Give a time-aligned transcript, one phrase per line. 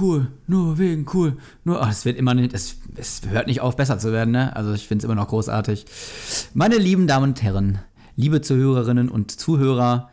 [0.00, 1.82] cool, nur wegen cool, nur.
[1.82, 4.54] Ach, es wird immer es, es hört nicht auf, besser zu werden, ne?
[4.54, 5.86] Also ich finde es immer noch großartig.
[6.54, 7.78] Meine lieben Damen und Herren,
[8.16, 10.10] liebe Zuhörerinnen und Zuhörer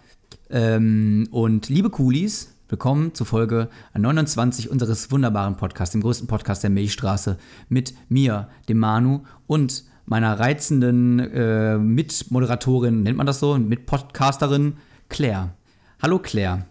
[0.49, 6.69] ähm, und liebe Coolies, willkommen zu Folge 29 unseres wunderbaren Podcasts, dem größten Podcast der
[6.69, 14.77] Milchstraße, mit mir, dem Manu und meiner reizenden äh, Mitmoderatorin, nennt man das so, Mitpodcasterin,
[15.07, 15.53] Claire.
[16.01, 16.65] Hallo Claire.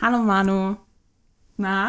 [0.00, 0.76] Hallo Manu.
[1.56, 1.88] Na?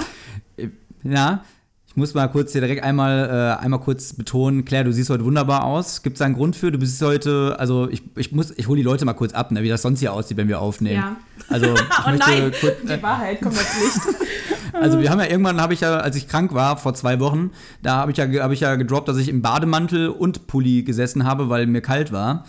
[1.10, 1.46] Na,
[1.88, 5.24] ich muss mal kurz hier direkt einmal, äh, einmal kurz betonen, Claire, du siehst heute
[5.24, 6.04] wunderbar aus.
[6.04, 6.70] Gibt es einen Grund für?
[6.70, 9.64] Du bist heute, also ich, ich muss, ich hole die Leute mal kurz ab, ne,
[9.64, 10.96] wie das sonst hier aussieht, wenn wir aufnehmen.
[10.96, 11.16] Ja.
[11.48, 14.18] Also ich oh möchte nein, kurz, die Wahrheit kommt als Licht.
[14.80, 17.52] Also wir haben ja irgendwann habe ich ja, als ich krank war vor zwei Wochen,
[17.82, 21.26] da habe ich ja habe ich ja gedroppt, dass ich im Bademantel und Pulli gesessen
[21.26, 22.46] habe, weil mir kalt war.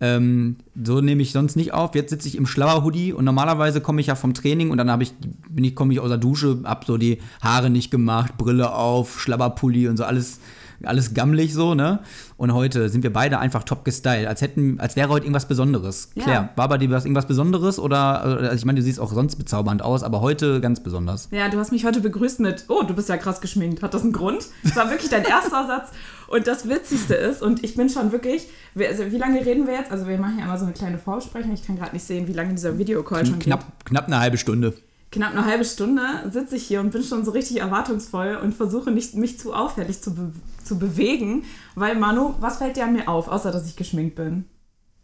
[0.00, 1.94] Ähm, so nehme ich sonst nicht auf.
[1.94, 5.02] Jetzt sitze ich im Schlauer-Hoodie und normalerweise komme ich ja vom Training und dann habe
[5.02, 5.14] ich
[5.48, 9.20] bin ich komme ich aus der Dusche, hab so die Haare nicht gemacht, Brille auf,
[9.20, 10.40] Schlabberpulli und so alles
[10.84, 12.00] alles gammelig so, ne?
[12.36, 16.10] Und heute sind wir beide einfach top gestylt, als hätten, als wäre heute irgendwas Besonderes.
[16.14, 16.22] Ja.
[16.24, 19.36] Claire, war bei dir was, irgendwas Besonderes oder, also ich meine, du siehst auch sonst
[19.36, 21.28] bezaubernd aus, aber heute ganz besonders.
[21.30, 23.82] Ja, du hast mich heute begrüßt mit, oh, du bist ja krass geschminkt.
[23.82, 24.46] Hat das einen Grund?
[24.64, 25.90] Das war wirklich dein erster Satz.
[26.28, 29.74] Und das Witzigste ist, und ich bin schon wirklich, wir- also wie lange reden wir
[29.74, 29.90] jetzt?
[29.90, 31.52] Also wir machen ja immer so eine kleine Vorbesprechung.
[31.52, 33.44] Ich kann gerade nicht sehen, wie lange dieser Videocall schon geht.
[33.44, 34.74] Knapp, knapp eine halbe Stunde.
[35.10, 38.90] Knapp eine halbe Stunde sitze ich hier und bin schon so richtig erwartungsvoll und versuche
[38.90, 41.44] nicht, mich zu auffällig zu, be zu bewegen.
[41.74, 44.44] Weil, Manu, was fällt dir an mir auf, außer dass ich geschminkt bin?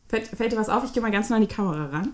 [0.09, 0.85] Fällt, fällt dir was auf?
[0.85, 2.13] Ich gehe mal ganz nah an die Kamera ran.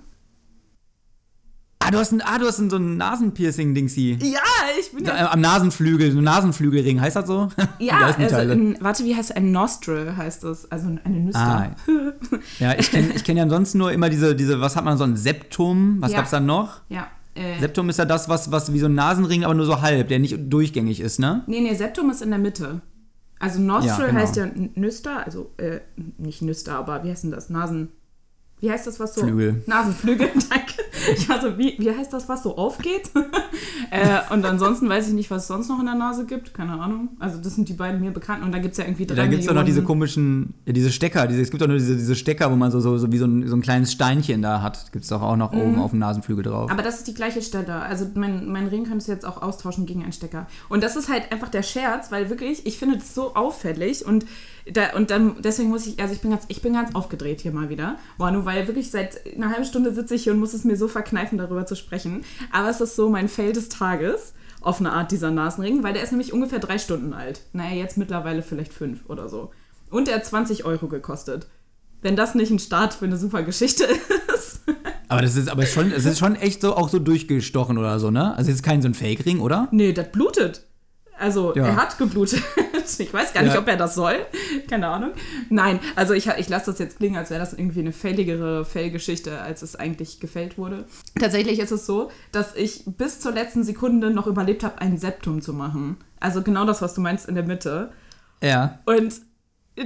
[1.84, 4.16] Ah, du hast ein, ah, du hast ein, so ein Nasenpiercing-Dingsi.
[4.22, 4.40] Ja,
[4.78, 7.48] ich bin äh, Am Nasenflügel, so ein Nasenflügelring, heißt das so?
[7.80, 9.36] Ja, also ein, warte, wie heißt es?
[9.36, 10.70] Ein Nostril heißt das.
[10.70, 11.40] Also eine Nüster.
[11.40, 11.76] Ah,
[12.60, 15.02] ja, ich kenne ich kenn ja ansonsten nur immer diese, diese, was hat man so
[15.04, 15.96] ein Septum?
[16.00, 16.18] Was Ja.
[16.18, 16.82] gab's da noch?
[16.88, 17.08] Ja.
[17.34, 20.08] Äh, Septum ist ja das, was, was wie so ein Nasenring, aber nur so halb,
[20.08, 21.42] der nicht durchgängig ist, ne?
[21.46, 22.82] nee, nee, Septum ist in der Mitte.
[23.38, 24.20] Also Nostril Ja, genau.
[24.20, 25.80] heißt ja Nüster, also äh,
[26.18, 27.50] nicht Nüster, aber wie heißt denn das?
[27.50, 27.88] Nasen.
[28.60, 29.22] Wie heißt das, was so.
[29.22, 29.62] Flügel.
[29.66, 30.74] Nasenflügel, danke.
[31.16, 33.10] Ich war so, wie, wie heißt das, was so aufgeht?
[33.90, 36.54] äh, und ansonsten weiß ich nicht, was es sonst noch in der Nase gibt.
[36.54, 37.10] Keine Ahnung.
[37.18, 38.44] Also, das sind die beiden mir bekannten.
[38.44, 40.90] Und da gibt es ja irgendwie drei Da gibt's doch noch diese komischen, ja, diese
[40.90, 43.18] Stecker, diese, es gibt doch nur diese, diese Stecker, wo man so, so, so wie
[43.18, 44.92] so ein, so ein kleines Steinchen da hat.
[44.92, 46.66] Gibt's doch auch noch oben auf dem Nasenflügel drauf.
[46.66, 46.72] Mhm.
[46.72, 47.74] Aber das ist die gleiche Stelle.
[47.74, 50.46] Also mein, mein Ring könntest du jetzt auch austauschen gegen einen Stecker.
[50.68, 54.26] Und das ist halt einfach der Scherz, weil wirklich, ich finde das so auffällig und
[54.70, 57.52] da, und dann deswegen muss ich, also ich bin ganz, ich bin ganz aufgedreht hier
[57.52, 57.96] mal wieder.
[58.18, 60.88] Nur weil wirklich seit einer halben Stunde sitze ich hier und muss es mir so
[60.88, 62.24] verkneifen, darüber zu sprechen.
[62.52, 66.02] Aber es ist so mein Fail des Tages auf eine Art dieser Nasenring, weil der
[66.04, 67.40] ist nämlich ungefähr drei Stunden alt.
[67.52, 69.50] Naja, jetzt mittlerweile vielleicht fünf oder so.
[69.90, 71.46] Und der hat 20 Euro gekostet.
[72.00, 73.84] Wenn das nicht ein Start für eine super Geschichte
[74.34, 74.60] ist.
[75.08, 78.10] Aber das ist aber schon, es ist schon echt so auch so durchgestochen oder so,
[78.10, 78.34] ne?
[78.36, 79.68] Also jetzt kein so ein Fake-Ring, oder?
[79.72, 80.64] Nee, das blutet.
[81.18, 81.66] Also, Ja.
[81.66, 82.42] er hat geblutet.
[82.98, 83.60] Ich weiß gar nicht, Ja.
[83.60, 84.14] ob er das soll.
[84.68, 85.12] Keine Ahnung.
[85.50, 89.40] Nein, also ich, ich lasse das jetzt klingen, als wäre das irgendwie eine fälligere Fellgeschichte,
[89.40, 90.84] als es eigentlich gefällt wurde.
[91.18, 95.42] Tatsächlich ist es so, dass ich bis zur letzten Sekunde noch überlebt habe, ein Septum
[95.42, 95.96] zu machen.
[96.20, 97.92] Also genau das, was du meinst in der Mitte.
[98.42, 98.78] Ja.
[98.86, 99.20] Und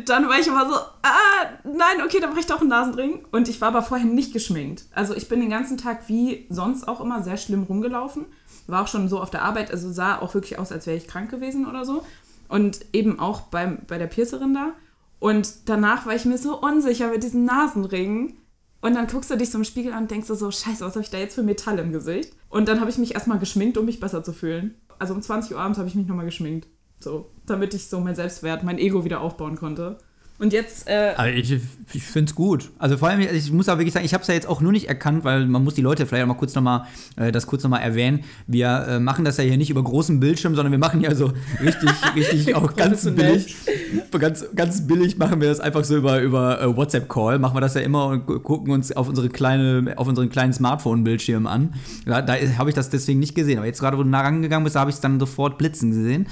[0.07, 3.25] dann war ich immer so, ah, nein, okay, dann mache ich doch einen Nasenring.
[3.31, 4.85] Und ich war aber vorher nicht geschminkt.
[4.95, 8.27] Also ich bin den ganzen Tag wie sonst auch immer sehr schlimm rumgelaufen.
[8.67, 11.07] War auch schon so auf der Arbeit, also sah auch wirklich aus, als wäre ich
[11.07, 12.05] krank gewesen oder so.
[12.49, 14.73] Und eben auch beim, bei der Piercerin da.
[15.19, 18.39] Und danach war ich mir so unsicher mit diesem Nasenring.
[18.81, 21.03] Und dann guckst du dich so im Spiegel an und denkst so, scheiße, was habe
[21.03, 22.35] ich da jetzt für Metall im Gesicht?
[22.49, 24.75] Und dann habe ich mich erstmal geschminkt, um mich besser zu fühlen.
[24.99, 26.69] Also um 20 Uhr abends habe ich mich nochmal geschminkt.
[27.01, 29.99] So, damit ich so mein Selbstwert, mein Ego wieder aufbauen konnte.
[30.39, 31.51] Und jetzt, äh, Aber ich,
[31.95, 32.71] ich finde es gut.
[32.79, 34.71] Also vor allem, ich muss aber wirklich sagen, ich habe es ja jetzt auch nur
[34.73, 36.87] nicht erkannt, weil man muss die Leute vielleicht auch mal kurz nochmal,
[37.17, 38.25] äh, das kurz nochmal erwähnen.
[38.47, 41.33] Wir äh, machen das ja hier nicht über großen Bildschirm, sondern wir machen ja so
[41.63, 43.57] richtig, richtig auch ganz billig.
[44.19, 47.39] Ganz, ganz billig machen wir das einfach so über, über äh, WhatsApp-Call.
[47.39, 50.53] Machen wir das ja immer und gu- gucken uns auf unsere kleine, auf unseren kleinen
[50.53, 51.75] Smartphone-Bildschirm an.
[52.05, 53.59] Da, da habe ich das deswegen nicht gesehen.
[53.59, 55.91] Aber jetzt gerade, wo du nah rangegangen bist, da habe ich es dann sofort blitzen
[55.91, 56.27] gesehen.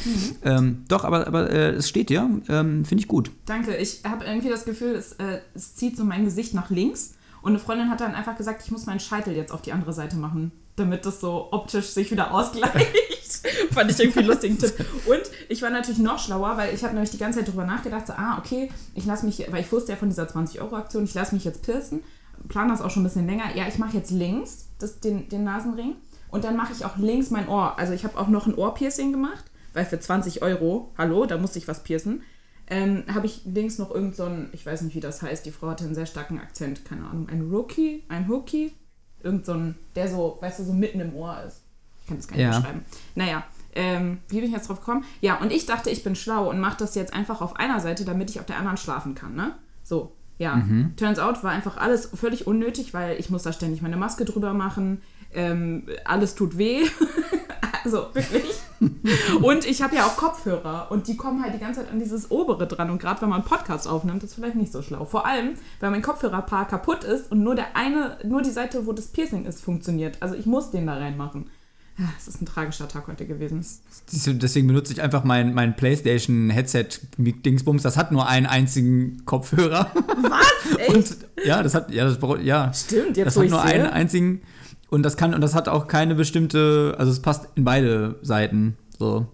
[0.44, 2.28] Ähm, doch, aber, aber äh, es steht ja.
[2.48, 3.30] Ähm, finde ich gut.
[3.46, 7.14] danke, ich habe irgendwie das Gefühl, es, äh, es zieht so mein Gesicht nach links.
[7.42, 9.92] Und eine Freundin hat dann einfach gesagt, ich muss meinen Scheitel jetzt auf die andere
[9.92, 12.74] Seite machen, damit das so optisch sich wieder ausgleicht.
[13.72, 14.74] Fand ich irgendwie einen lustigen Tipp.
[15.06, 18.06] Und ich war natürlich noch schlauer, weil ich habe nämlich die ganze Zeit drüber nachgedacht,
[18.06, 21.34] so, ah, okay, ich lasse mich, weil ich wusste ja von dieser 20-Euro-Aktion, ich lasse
[21.34, 22.02] mich jetzt piercen,
[22.48, 23.54] plan das auch schon ein bisschen länger.
[23.54, 25.96] Ja, ich mache jetzt links das, den, den Nasenring
[26.30, 27.78] und dann mache ich auch links mein Ohr.
[27.78, 31.58] Also ich habe auch noch ein Ohrpiercing gemacht, weil für 20 Euro, hallo, da musste
[31.58, 32.22] ich was piercen.
[32.68, 35.50] Ähm, habe ich links noch irgend so ein, ich weiß nicht, wie das heißt, die
[35.50, 38.72] Frau hatte einen sehr starken Akzent, keine Ahnung, ein Rookie, ein Hookie,
[39.22, 41.62] Irgend so ein, der so, weißt du, so mitten im Ohr ist.
[42.02, 42.58] Ich kann das gar nicht Ja.
[42.58, 42.84] beschreiben.
[43.14, 43.44] Naja,
[43.74, 45.04] ähm, wie bin ich jetzt drauf gekommen?
[45.22, 48.04] Ja, und ich dachte, ich bin schlau und mache das jetzt einfach auf einer Seite,
[48.04, 49.52] damit ich auf der anderen schlafen kann, ne?
[49.82, 50.62] So, ja.
[50.96, 54.52] Turns out war einfach alles völlig unnötig, weil ich muss da ständig meine Maske drüber
[54.52, 55.00] machen.
[55.32, 56.82] Ähm, alles tut weh.
[57.84, 58.54] also wirklich.
[59.42, 62.30] und ich habe ja auch Kopfhörer und die kommen halt die ganze Zeit an dieses
[62.30, 62.90] obere dran.
[62.90, 65.04] Und gerade wenn man einen Podcast aufnimmt, ist vielleicht nicht so schlau.
[65.04, 65.50] Vor allem,
[65.80, 69.44] weil mein Kopfhörerpaar kaputt ist und nur der eine, nur die Seite, wo das Piercing
[69.46, 70.16] ist, funktioniert.
[70.20, 71.50] Also ich muss den da reinmachen.
[71.96, 73.64] Ja, Es ist ein tragischer Tag heute gewesen.
[74.10, 77.82] Deswegen benutze ich einfach mein, mein PlayStation-Headset-Dingsbums.
[77.82, 79.90] Das hat nur einen einzigen Kopfhörer.
[79.94, 80.78] Was?
[80.78, 80.94] Echt?
[80.96, 82.72] Und ja, das hat, ja, das, braucht- ja.
[82.72, 83.70] Stimmt, jetzt das hat nur sehe.
[83.70, 84.42] einen einzigen
[84.90, 88.76] und das kann und das hat auch keine bestimmte, also es passt in beide Seiten.
[88.98, 89.26] So.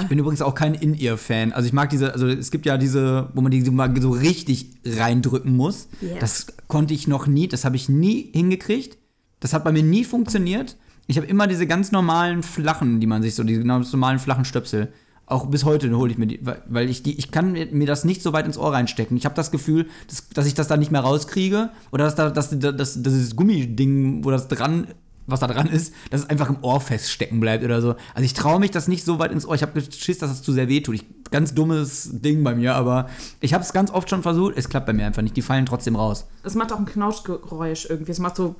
[0.00, 1.52] Ich bin übrigens auch kein In-Ear-Fan.
[1.52, 4.70] Also ich mag diese, also es gibt ja diese, wo man die mal so richtig
[4.84, 5.88] reindrücken muss.
[6.00, 6.18] Yes.
[6.20, 8.98] Das konnte ich noch nie, das habe ich nie hingekriegt.
[9.40, 10.76] Das hat bei mir nie funktioniert.
[11.06, 14.44] Ich habe immer diese ganz normalen flachen, die man sich so, die ganz normalen flachen
[14.44, 14.92] Stöpsel.
[15.28, 18.22] Auch bis heute hole ich mir die, weil- ich die, ich kann mir das nicht
[18.22, 19.16] so weit ins Ohr reinstecken.
[19.16, 22.30] Ich habe das Gefühl, dass, dass ich das da nicht mehr rauskriege oder dass da,
[22.30, 24.88] dass, dass, dass dieses Gummiding, wo das dran,
[25.26, 27.96] was da dran ist, dass es einfach im Ohr feststecken bleibt oder so.
[28.14, 29.54] Also ich traue mich das nicht so weit ins Ohr.
[29.54, 31.04] Ich habe Schiss, dass es zu sehr weh tut.
[31.30, 33.10] Ganz dummes Ding bei mir, aber
[33.42, 34.54] ich habe es ganz oft schon versucht.
[34.56, 35.36] Es klappt bei mir einfach nicht.
[35.36, 36.26] Die fallen trotzdem raus.
[36.42, 38.12] Es macht auch ein Knauschgeräusch irgendwie.
[38.12, 38.56] Es macht so.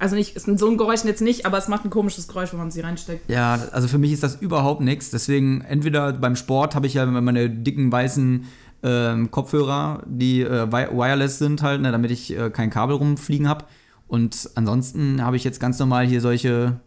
[0.00, 2.60] Also nicht, ist so ein Geräusch jetzt nicht, aber es macht ein komisches Geräusch, wenn
[2.60, 3.28] man sie reinsteckt.
[3.28, 5.10] Ja, also für mich ist das überhaupt nichts.
[5.10, 8.44] Deswegen, entweder beim Sport habe ich ja meine dicken weißen
[8.84, 13.48] ähm, Kopfhörer, die äh, wi- wireless sind halt, ne, damit ich äh, kein Kabel rumfliegen
[13.48, 13.64] habe.
[14.06, 16.80] Und ansonsten habe ich jetzt ganz normal hier solche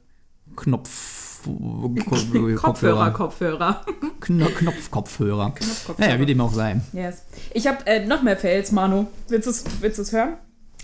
[0.56, 1.19] Knopf
[2.56, 3.81] Kopfhörer, Kopfhörer.
[4.19, 5.52] Kno Knopfkopfhörer.
[5.56, 6.08] Knopfkopfhörer.
[6.10, 6.80] Naja, wie dem auch sei.
[6.94, 7.24] Yes.
[7.54, 9.08] Ich habe äh, noch mehr Fails, Manu.
[9.28, 10.36] Willst du es willst du's hören?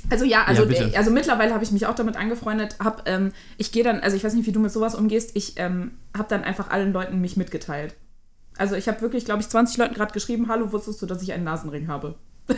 [0.10, 2.78] Also ja, also, Ja, äh, also mittlerweile habe ich mich auch damit angefreundet.
[2.80, 5.54] Hab, ähm, ich gehe dann, also ich weiß nicht, wie du mit sowas umgehst, ich
[5.58, 7.96] ähm, habe dann einfach allen Leuten mich mitgeteilt.
[8.58, 11.34] Also ich habe wirklich, glaube ich, 20 Leuten gerade geschrieben, hallo, wusstest du, dass ich
[11.34, 12.16] einen Nasenring habe?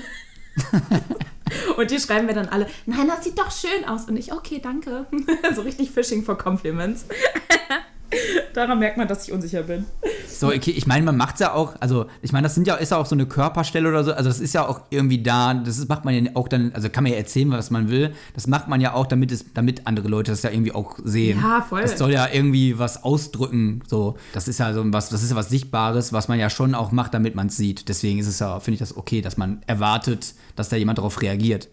[1.77, 4.05] Und die schreiben mir dann alle, nein, das sieht doch schön aus.
[4.05, 5.07] Und ich, okay, danke.
[5.55, 7.05] so richtig Fishing for Compliments.
[8.53, 9.85] Daran merkt man, dass ich unsicher bin.
[10.27, 12.91] So, okay, ich meine, man macht's ja auch, also ich meine, das sind ja, ist
[12.91, 15.87] ja auch so eine Körperstelle oder so, also das ist ja auch irgendwie da, das
[15.87, 18.67] macht man ja auch dann, also kann man ja erzählen, was man will, das macht
[18.67, 21.39] man ja auch, damit es, damit andere Leute das ja irgendwie auch sehen.
[21.41, 21.81] Ja, voll.
[21.81, 24.17] Das soll ja irgendwie was ausdrücken, so.
[24.33, 26.91] Das ist ja so was, das ist ja was Sichtbares, was man ja schon auch
[26.91, 27.89] macht, damit man es sieht.
[27.89, 31.21] Deswegen ist es ja, finde ich das okay, dass man erwartet, dass da jemand darauf
[31.21, 31.69] reagiert.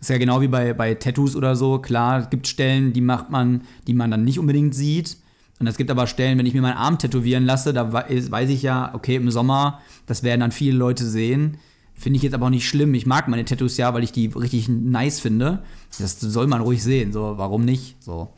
[0.00, 1.78] Das ist ja genau wie bei, bei Tattoos oder so.
[1.78, 5.18] Klar, es gibt Stellen, die macht man, die man dann nicht unbedingt sieht.
[5.60, 8.48] Und es gibt aber Stellen, wenn ich mir meinen Arm tätowieren lasse, da wei- weiß
[8.48, 11.58] ich ja, okay, im Sommer, das werden dann viele Leute sehen.
[11.94, 12.94] Finde ich jetzt aber auch nicht schlimm.
[12.94, 15.62] Ich mag meine Tattoos ja, weil ich die richtig nice finde.
[15.98, 17.12] Das soll man ruhig sehen.
[17.12, 18.02] So, warum nicht?
[18.02, 18.32] So.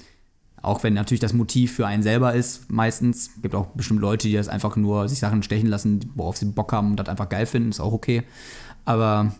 [0.61, 3.31] Auch wenn natürlich das Motiv für einen selber ist, meistens.
[3.41, 6.73] Gibt auch bestimmt Leute, die das einfach nur sich Sachen stechen lassen, worauf sie Bock
[6.73, 8.25] haben und das einfach geil finden, ist auch okay.
[8.85, 9.33] Aber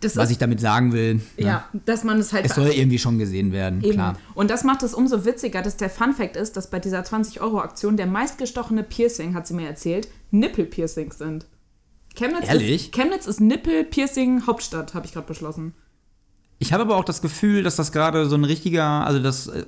[0.00, 2.68] Das was ist, ich damit sagen will, ne, ja, dass man es halt es soll
[2.68, 3.94] irgendwie schon gesehen werden, Eben.
[3.94, 4.16] klar.
[4.34, 8.06] Und das macht es umso witziger, dass der Fun-Fact ist, dass bei dieser 20-Euro-Aktion der
[8.06, 11.46] meistgestochene Piercing, hat sie mir erzählt, Nippel-Piercings sind.
[12.14, 12.86] Chemnitz Ehrlich?
[12.86, 15.74] Ist, Chemnitz ist Nippel-Piercing-Hauptstadt, habe ich gerade beschlossen.
[16.60, 19.64] Ich habe aber auch das Gefühl, dass das gerade so ein richtiger, also dass, äh,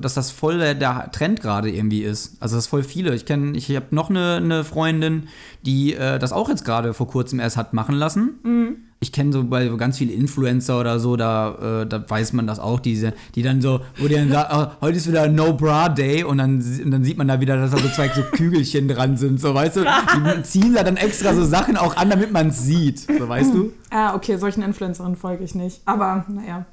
[0.00, 2.36] dass das voll der, Trend gerade irgendwie ist.
[2.40, 3.14] Also das ist voll viele.
[3.14, 5.28] Ich kenne, ich habe noch eine, eine Freundin,
[5.62, 8.90] die äh, das auch jetzt gerade vor kurzem erst hat machen lassen.
[9.04, 12.58] Ich kenne so bei ganz viele Influencer oder so, da, äh, da weiß man das
[12.58, 15.90] auch, diese, die dann so, wo die dann sagen, oh, heute ist wieder No Bra
[15.90, 18.88] Day und dann, und dann sieht man da wieder, dass da so zwei so Kügelchen
[18.88, 22.32] dran sind, so weißt du, die ziehen da dann extra so Sachen auch an, damit
[22.32, 23.72] man es sieht, so weißt du.
[23.90, 25.82] Ah, okay, solchen Influencerinnen folge ich nicht.
[25.84, 26.64] Aber, naja.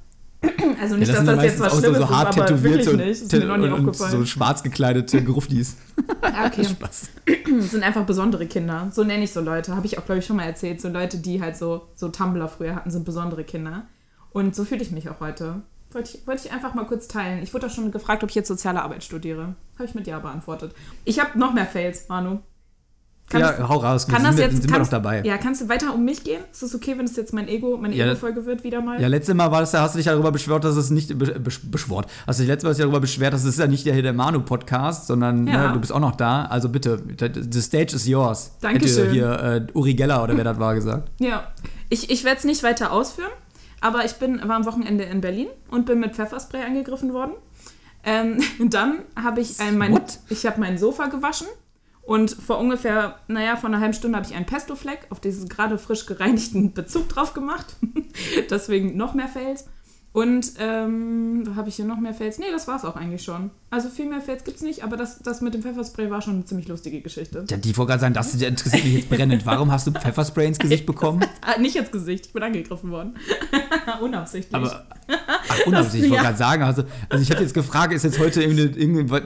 [0.81, 2.63] Also nicht, Ja, dass sind das jetzt was auch so, Schlimmes so hart ist, aber
[2.63, 3.09] wirklich nicht.
[3.09, 4.11] Das ist mir noch nie aufgefallen.
[4.11, 5.77] so schwarz gekleidete Gruffis.
[6.21, 6.63] Ah, okay.
[6.69, 7.09] Spaß.
[7.59, 8.89] sind einfach besondere Kinder.
[8.91, 9.75] So nenne ich so Leute.
[9.75, 10.81] Habe ich auch, glaube ich, schon mal erzählt.
[10.81, 13.85] So Leute, die halt so, so Tumblr früher hatten, sind besondere Kinder.
[14.31, 15.61] Und so fühle ich mich auch heute.
[15.91, 17.43] Wollte ich, wollte ich einfach mal kurz teilen.
[17.43, 19.55] Ich wurde auch schon gefragt, ob ich jetzt soziale Arbeit studiere.
[19.75, 20.73] Habe ich mit Ja beantwortet.
[21.05, 22.39] Ich habe noch mehr Fails, Manu.
[23.31, 24.05] Kann Ja, das, hau raus.
[24.07, 25.21] kann sind das jetzt, sind wir kannst, dabei.
[25.23, 26.41] Ja, kannst du weiter um mich gehen?
[26.51, 29.01] Ist das okay, wenn es jetzt mein Ego, meine Ja, Ego-Folge wird wieder mal?
[29.01, 31.41] Ja, letztes Mal war das, da hast du dich darüber beschwert, dass es nicht be.
[32.27, 35.67] Hast du dich letztes Mal darüber beschwert, dass es ja nicht der, Manu-Podcast, sondern Ja.
[35.67, 36.43] ne, du bist auch noch da.
[36.45, 37.01] Also bitte,
[37.49, 38.51] the stage is yours.
[38.59, 39.05] Dankeschön.
[39.05, 41.09] Hätte hier äh, Uri Geller oder wer das war gesagt.
[41.19, 41.47] Ja,
[41.89, 43.31] ich, ich werde es nicht weiter ausführen,
[43.79, 47.31] aber ich bin, war am Wochenende in Berlin und bin mit Pfefferspray angegriffen worden.
[48.03, 51.47] Ähm, dann habe ich ein, mein, ich habe mein Sofa gewaschen
[52.03, 55.77] und vor ungefähr, naja, vor einer halben Stunde habe ich einen Pesto-Fleck auf diesen gerade
[55.77, 57.75] frisch gereinigten Bezug drauf gemacht.
[58.49, 59.65] Deswegen noch mehr Fails.
[60.13, 62.37] Und ähm, habe ich hier noch mehr Fails?
[62.37, 63.49] Nee, das war's auch eigentlich schon.
[63.69, 66.43] Also viel mehr Fails gibt's nicht, aber das, das mit dem Pfefferspray war schon eine
[66.43, 67.45] ziemlich lustige Geschichte.
[67.49, 69.45] Ja, die wollte gerade sagen, das interessiert mich jetzt brennend.
[69.45, 71.21] Warum hast du Pfefferspray ins Gesicht bekommen?
[71.39, 73.15] Ah, nicht ins Gesicht, ich bin angegriffen worden.
[74.01, 74.53] Unabsichtlich.
[74.53, 76.29] Aber, ach, unabsichtlich, ich wollte ja.
[76.29, 78.41] gerade sagen, also, also ich hatte jetzt gefragt, ist jetzt heute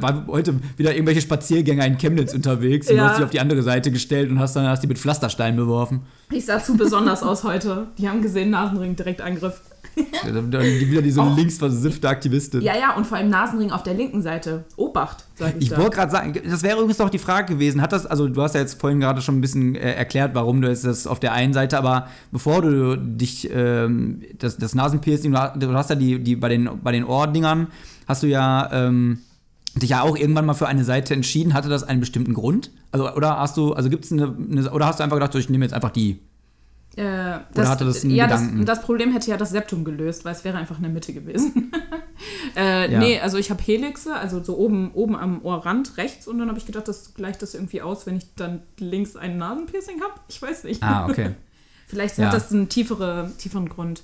[0.01, 3.03] war heute wieder irgendwelche Spaziergänger in Chemnitz unterwegs und Ja.
[3.05, 5.57] du hast dich auf die andere Seite gestellt und hast dann hast die mit Pflastersteinen
[5.57, 6.01] beworfen.
[6.31, 7.87] ich sah zu besonders aus heute.
[7.97, 9.61] Die haben gesehen, Nasenring, direkt Angriff.
[9.95, 11.33] Ja, dann- wieder diese Oh.
[11.35, 12.61] linksversiffte Aktivistin.
[12.61, 14.65] Ja, ja, und vor allem Nasenring auf der linken Seite.
[14.75, 17.81] Obacht, sag ich, Ich wollte gerade sagen, das wäre übrigens doch die Frage gewesen.
[17.81, 20.61] Hat das, also du hast ja jetzt vorhin gerade schon ein bisschen äh, erklärt, warum
[20.61, 25.31] du jetzt das auf der einen Seite, aber bevor du dich ähm, das, das Nasenpiercing,
[25.31, 25.37] du
[25.73, 27.67] hast- ja die, die bei den bei den Ohrdingern,
[28.07, 29.19] hast du ja ähm,
[29.75, 31.53] dich ja auch irgendwann mal für eine Seite entschieden.
[31.53, 32.71] Hatte das einen bestimmten Grund?
[32.91, 35.49] Also oder hast du, also gibt's eine, eine oder hast du einfach gedacht, so, ich
[35.49, 36.19] nehme jetzt einfach die?
[36.97, 38.65] Äh, Oder hatte das einen ja, das, Gedanken?
[38.65, 41.71] das Problem hätte ja das Septum gelöst, weil es wäre einfach in der Mitte gewesen.
[42.55, 42.99] äh, Ja.
[42.99, 46.57] Nee, also ich habe Helixe, also so oben, oben am Ohrrand rechts und dann habe
[46.57, 50.13] ich gedacht, das gleicht das irgendwie aus, wenn ich dann links ein Nasenpiercing habe.
[50.29, 50.81] Ich weiß nicht.
[50.83, 51.31] Ah, okay.
[51.87, 52.27] Vielleicht Ja.
[52.27, 54.03] hat das einen tiefere, tieferen Grund.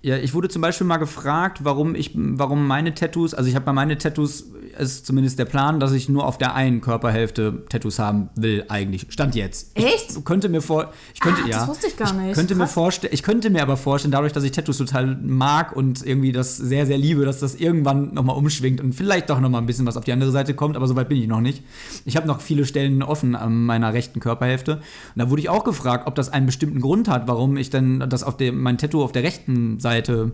[0.00, 3.66] Ja, ich wurde zum Beispiel mal gefragt, warum ich, warum meine Tattoos, also ich habe
[3.66, 4.46] bei meine Tattoos,
[4.78, 9.06] ist zumindest der Plan, dass ich nur auf der einen Körperhälfte Tattoos haben will, eigentlich.
[9.10, 9.70] Stand jetzt.
[9.76, 10.16] Echt?
[10.16, 11.68] Ich könnte mir vor, ich könnte, Ah, das ja.
[11.68, 12.34] wusste ich gar nicht.
[12.34, 16.04] könnte mir vorstellen, ich könnte mir aber vorstellen, dadurch, dass ich Tattoos total mag und
[16.06, 19.66] irgendwie das sehr, sehr liebe, dass das irgendwann nochmal umschwingt und vielleicht doch nochmal ein
[19.66, 21.62] bisschen was auf die andere Seite kommt, aber soweit bin ich noch nicht.
[22.04, 24.76] Ich habe noch viele Stellen offen an meiner rechten Körperhälfte.
[24.76, 24.82] Und
[25.16, 28.22] da wurde ich auch gefragt, ob das einen bestimmten Grund hat, warum ich denn das
[28.22, 30.32] auf dem, mein Tattoo auf der rechten Seite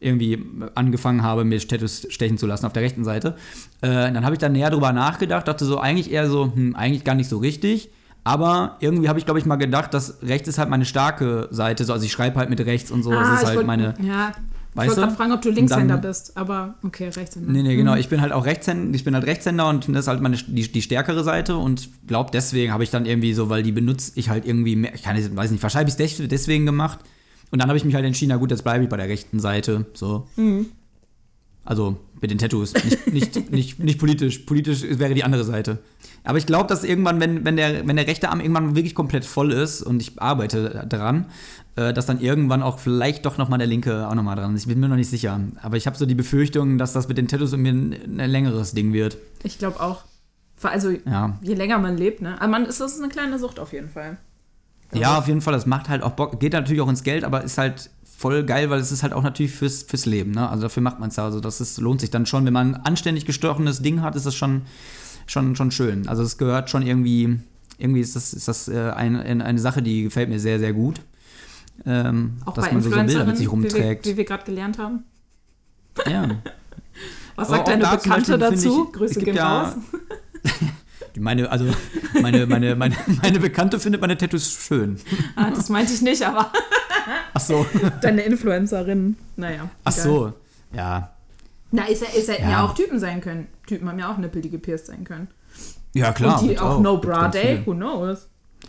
[0.00, 3.36] irgendwie angefangen habe, mir Tattoos stechen zu lassen auf der rechten Seite.
[3.80, 7.04] Äh, dann habe ich da näher drüber nachgedacht, dachte so eigentlich eher so, hm, eigentlich
[7.04, 7.90] gar nicht so richtig.
[8.26, 11.84] Aber irgendwie habe ich, glaube ich, mal gedacht, dass rechts ist halt meine starke Seite.
[11.84, 13.10] So, also ich schreibe halt mit rechts und so.
[13.10, 13.94] das Ah, ist ich halt wollt- meine.
[14.02, 15.06] Ja, ich Weißt wollte du?
[15.06, 17.52] gerade fragen, ob du Linkshänder dann- bist, aber okay, Rechtshänder.
[17.52, 17.94] Nee, nee, genau.
[17.94, 20.72] Ich bin halt auch Rechtshänder, ich bin halt Rechtshänder und das ist halt meine die,
[20.72, 24.30] die stärkere Seite und glaub deswegen habe ich dann irgendwie so, weil die benutze ich
[24.30, 26.98] halt irgendwie mehr, ich kann nicht, weiß nicht, wahrscheinlich habe ich es deswegen gemacht.
[27.54, 29.38] Und dann habe ich mich halt entschieden, na gut, jetzt bleibe ich bei der rechten
[29.38, 29.86] Seite.
[29.94, 30.26] So.
[31.64, 32.74] Also mit den Tattoos.
[32.74, 34.38] Nicht, nicht, nicht, nicht politisch.
[34.40, 35.78] Politisch wäre die andere Seite.
[36.24, 39.24] Aber ich glaube, dass irgendwann, wenn, wenn, der, wenn der rechte Arm irgendwann wirklich komplett
[39.24, 41.26] voll ist und ich arbeite daran,
[41.76, 44.62] äh, dass dann irgendwann auch vielleicht doch nochmal der linke auch nochmal dran ist.
[44.62, 45.38] Ich bin mir noch nicht sicher.
[45.62, 48.72] Aber ich habe so die Befürchtung, dass das mit den Tattoos irgendwie ein, ein längeres
[48.72, 49.16] Ding wird.
[49.44, 50.02] Ich glaube auch.
[50.60, 51.38] Also, Ja.
[51.40, 52.34] je länger man lebt, ne?
[52.40, 54.16] Aber man ist, das ist eine kleine Sucht auf jeden Fall.
[54.94, 55.52] Ja, auf jeden Fall.
[55.54, 56.40] Das macht halt auch Bock.
[56.40, 59.22] Geht natürlich auch ins Geld, aber ist halt voll geil, weil es ist halt auch
[59.22, 60.30] natürlich fürs, fürs Leben.
[60.32, 60.48] Ne?
[60.48, 61.24] Also dafür macht man es ja.
[61.24, 62.44] Also das ist, lohnt sich dann schon.
[62.46, 64.62] Wenn man ein anständig gestochenes Ding hat, ist das schon,
[65.26, 66.08] schon, schon schön.
[66.08, 67.38] Also es gehört schon irgendwie,
[67.78, 70.72] irgendwie ist das, ist das äh, ein, ein, eine Sache, die gefällt mir sehr, sehr
[70.72, 71.00] gut.
[71.84, 74.06] Ähm, Auch dass bei man so, so Bilder mit sich wie wir, rumträgt.
[74.06, 75.04] wie wir gerade gelernt haben.
[76.08, 76.28] Ja.
[77.36, 78.86] Was sagt deine da Bekannte dazu?
[78.88, 79.76] ich, Grüße gehen ja- raus.
[81.18, 81.66] Meine, also
[82.20, 84.98] meine, meine, meine, meine Bekannte findet meine Tattoos schön.
[85.36, 86.50] Ah, das meinte ich nicht, aber
[87.32, 87.66] Ach so.
[88.00, 89.16] deine Influencerin.
[89.36, 89.68] Naja.
[89.84, 90.04] Ach egal.
[90.04, 90.32] so.
[90.74, 91.10] Ja.
[91.70, 92.50] Na, ist ja, ist ja, Ja.
[92.50, 93.48] ja auch Typen sein können.
[93.66, 95.28] Typen haben ja auch Nippel, die gepierst sein können.
[95.92, 96.34] Ja, klar.
[96.36, 98.28] Und die gibt's auch No Bra Day, who knows?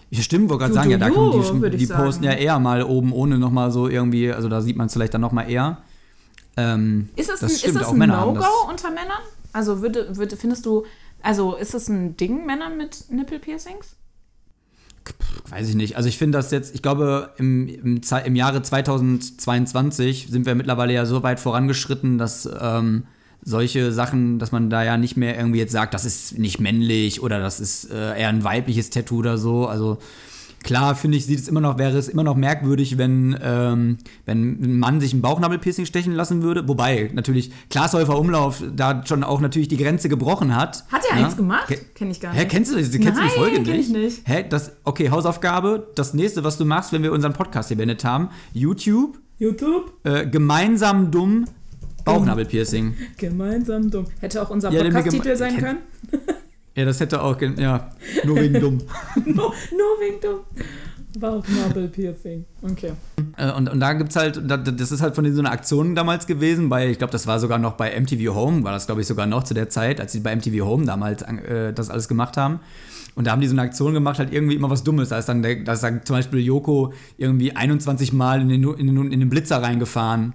[0.09, 2.23] Ja, stimmt, wollte gerade Du, sagen, ja, du, da kommen du, die, die posten sagen.
[2.25, 5.21] ja eher mal oben ohne nochmal so irgendwie, also da sieht man es vielleicht dann
[5.21, 5.79] nochmal eher.
[6.57, 9.19] Ähm, Ist das, das ein, stimmt, ist das auch ein No-Go unter Männern?
[9.51, 10.85] Also würde, würde, findest du,
[11.25, 13.97] also ist das ein Ding, Männern mit Nippelpiercings?
[15.49, 15.97] weiß ich nicht.
[15.97, 20.93] Also ich finde das jetzt, ich glaube, im, im, im Jahre 2022 sind wir mittlerweile
[20.93, 23.05] ja so weit vorangeschritten, dass ähm,
[23.43, 27.21] solche Sachen, dass man da ja nicht mehr irgendwie jetzt sagt, das ist nicht männlich
[27.21, 29.67] oder das ist äh, eher ein weibliches Tattoo oder so.
[29.67, 29.99] Also
[30.65, 34.59] klar, finde ich, sieht es immer noch, wäre es immer noch merkwürdig, wenn, ähm, wenn
[34.61, 36.67] ein Mann sich ein Bauchnabelpiercing stechen lassen würde.
[36.67, 40.83] Wobei natürlich Glashäufer Umlauf da schon auch natürlich die Grenze gebrochen hat.
[40.91, 41.25] Hat er Ja?
[41.25, 41.67] eins gemacht?
[41.69, 42.41] Ke- Kenn ich gar nicht.
[42.41, 43.89] Hä, kennst du, das- kennst du Nein, die Folge kenn nicht?
[43.89, 44.21] ich nicht.
[44.27, 45.87] Hä, das, okay, Hausaufgabe.
[45.95, 49.93] Das nächste, was du machst, wenn wir unseren Podcast hier beendet haben, YouTube, YouTube?
[50.03, 51.45] äh, gemeinsam dumm,
[52.03, 52.93] Bauchnabelpiercing.
[53.17, 54.05] Gemeinsam dumm.
[54.19, 55.77] Hätte auch unser Podcast-Titel sein können.
[56.75, 57.89] Ja, das hätte auch, ja,
[58.25, 58.77] nur wegen dumm.
[59.25, 60.39] nur, nur wegen dumm.
[61.17, 62.45] Bauchnabelpiercing.
[62.61, 62.91] Okay.
[63.37, 65.95] Äh, und, und da gibt's halt, da- das ist halt von denen so eine Aktion
[65.95, 69.01] damals gewesen, bei, ich glaube, das war sogar noch bei MTV Home, war das, glaube
[69.01, 72.07] ich, sogar noch zu der Zeit, als sie bei MTV Home damals äh, das alles
[72.07, 72.59] gemacht haben.
[73.15, 75.07] Und da haben die so eine Aktion gemacht, halt irgendwie immer was Dummes.
[75.09, 78.87] Da ist dann, da ist dann zum Beispiel Joko irgendwie 21 Mal in den, in
[78.87, 80.33] den, in den Blitzer reingefahren.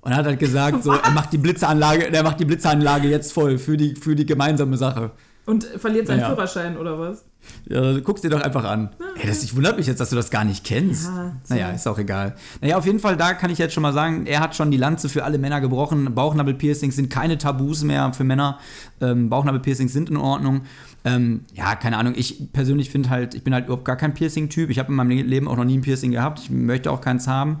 [0.00, 3.58] Und hat halt gesagt, so, er macht die Blitzeranlage, er macht die Blitzeranlage jetzt voll
[3.58, 5.10] für die, für die gemeinsame Sache.
[5.44, 6.28] Und verliert seinen Ja.
[6.28, 7.24] Führerschein oder was?
[7.68, 8.90] Ja, guck's dir doch einfach an.
[9.20, 11.06] Ey, das ich wundert mich jetzt, dass du das gar nicht kennst.
[11.06, 11.54] Ja, so.
[11.54, 12.36] naja, ist auch egal.
[12.60, 14.76] Naja, auf jeden Fall, da kann ich jetzt schon mal sagen, er hat schon die
[14.76, 16.14] Lanze für alle Männer gebrochen.
[16.14, 18.58] Bauchnabelpiercings sind keine Tabus mehr für Männer.
[19.00, 20.62] Ähm, Bauchnabelpiercings sind in Ordnung.
[21.04, 22.14] Ähm, ja, keine Ahnung.
[22.16, 24.70] Ich persönlich finde halt, ich bin halt überhaupt gar kein Piercing-Typ.
[24.70, 26.38] Ich habe in meinem Leben auch noch nie ein Piercing gehabt.
[26.38, 27.58] Ich möchte auch keins haben.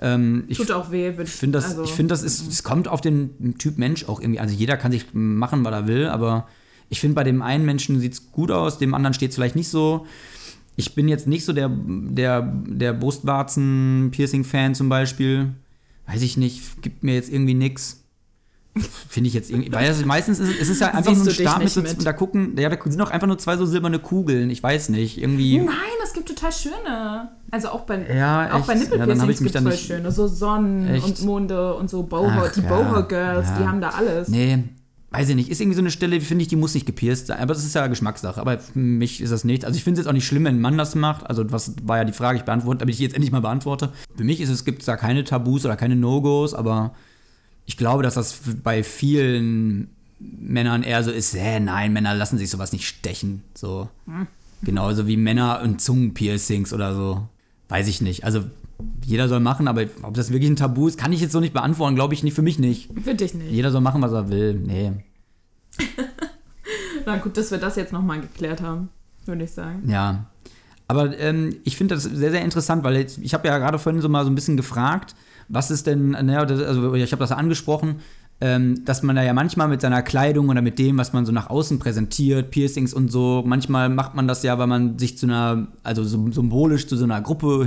[0.00, 1.10] Ähm, ich Tut auch weh.
[1.10, 4.20] ich finde das, also, ich finde das ist, es kommt auf den Typ Mensch auch
[4.20, 4.40] irgendwie.
[4.40, 6.48] Also jeder kann sich machen, was er will, aber
[6.90, 9.56] ich finde bei dem einen Menschen sieht es gut aus, dem anderen steht es vielleicht
[9.56, 10.06] nicht so.
[10.76, 15.48] Ich bin jetzt nicht so der, der, der Brustwarzen-Piercing-Fan zum Beispiel.
[16.06, 17.98] Weiß ich nicht, gibt mir jetzt irgendwie nix.
[19.08, 21.28] Finde ich jetzt irgendwie, weil das, meistens ist, es- es ist ja einfach Siehst nur
[21.28, 22.06] ein Stab mit so, mit.
[22.06, 25.18] da gucken, ja, da sind auch einfach nur zwei so silberne Kugeln, ich weiß nicht,
[25.20, 25.58] irgendwie.
[25.58, 27.30] Nein, es gibt total schöne.
[27.50, 28.74] Also auch bei, Ja, auch bei?
[28.74, 30.12] Ja, Nippelpiercings mich gibt es voll nicht- schöne.
[30.12, 31.04] So Sonnen Echt?
[31.04, 33.58] und Monde und so Ach, die ja, Boho Girls, ja.
[33.58, 34.28] die haben da alles.
[34.28, 34.62] Nee,
[35.10, 35.50] weiß ich nicht.
[35.50, 37.40] Ist irgendwie so eine Stelle, finde ich, die muss nicht gepierst sein.
[37.40, 38.40] Aber das ist ja Geschmackssache.
[38.40, 39.64] Aber für mich ist das nicht.
[39.64, 41.28] Also ich finde es jetzt auch nicht schlimm, wenn ein Mann das macht.
[41.28, 43.92] Also was war ja die Frage, ich beantworte, damit ich die jetzt endlich mal beantworte.
[44.16, 46.94] Für mich ist es, gibt es da keine Tabus oder keine No-Gos, aber
[47.66, 49.90] ich glaube, dass das bei vielen
[50.20, 53.42] Männern eher so ist, hä, nein, Männer lassen sich sowas nicht stechen.
[53.54, 53.88] So.
[54.62, 57.28] Genauso wie Männer und Zungenpiercings oder so.
[57.68, 58.24] Weiß ich nicht.
[58.24, 58.44] Also
[59.04, 61.54] jeder soll machen, aber ob das wirklich ein Tabu ist, kann ich jetzt so nicht
[61.54, 62.90] beantworten, glaube ich nicht, für mich nicht.
[63.02, 63.50] Für dich nicht.
[63.50, 64.54] Jeder soll machen, was er will.
[64.54, 64.92] Nee.
[67.06, 68.88] Na gut, dass wir das jetzt nochmal geklärt haben,
[69.26, 69.88] würde ich sagen.
[69.88, 70.26] Ja.
[70.88, 74.02] Aber ähm, ich finde das sehr, sehr interessant, weil jetzt, ich habe ja gerade vorhin
[74.02, 75.14] so mal so ein bisschen gefragt,
[75.48, 77.96] was ist denn, naja, also ich habe das angesprochen,
[78.40, 81.32] ähm, dass man da ja manchmal mit seiner Kleidung oder mit dem, was man so
[81.32, 85.26] nach außen präsentiert, Piercings und so, manchmal macht man das ja, weil man sich zu
[85.26, 87.64] einer, also so symbolisch zu so einer Gruppe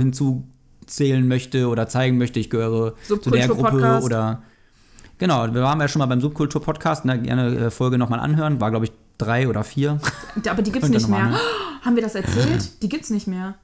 [0.84, 4.42] hinzuzählen möchte oder zeigen möchte, ich gehöre zu der Gruppe oder
[5.18, 8.70] Genau, wir waren ja schon mal beim Subkultur-Podcast, ne, gerne äh, Folge nochmal anhören, war
[8.70, 10.00] glaube ich drei oder vier.
[10.48, 11.38] Aber die gibt's nicht mehr.
[11.82, 12.82] Haben wir das erzählt?
[12.82, 13.54] Die gibt's nicht mehr.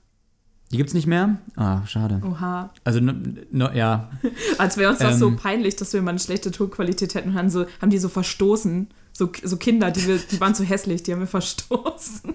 [0.71, 1.39] Die gibt's nicht mehr?
[1.57, 2.23] Ah, schade.
[2.25, 2.71] Oha.
[2.85, 4.11] Also, ne, ne, ja,
[4.59, 5.19] Als wäre uns das Ähm.
[5.19, 8.87] so peinlich, dass wir mal eine schlechte Tonqualität hätten haben, so, haben die so verstoßen.
[9.21, 12.35] So, so Kinder, die, wir, die waren zu hässlich, die haben wir verstoßen.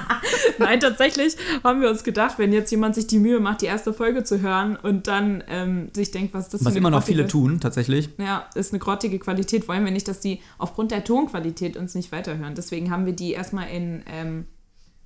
[0.58, 3.94] Nein, tatsächlich haben wir uns gedacht, wenn jetzt jemand sich die Mühe macht, die erste
[3.94, 7.26] Folge zu hören und dann ähm, sich denkt, was ist das was immer noch viele
[7.26, 8.10] tun, tatsächlich.
[8.18, 9.66] Ja, ist eine grottige Qualität.
[9.66, 12.54] Wollen wir nicht, dass die aufgrund der Tonqualität uns nicht weiterhören.
[12.54, 14.44] Deswegen haben wir die erstmal in, ähm,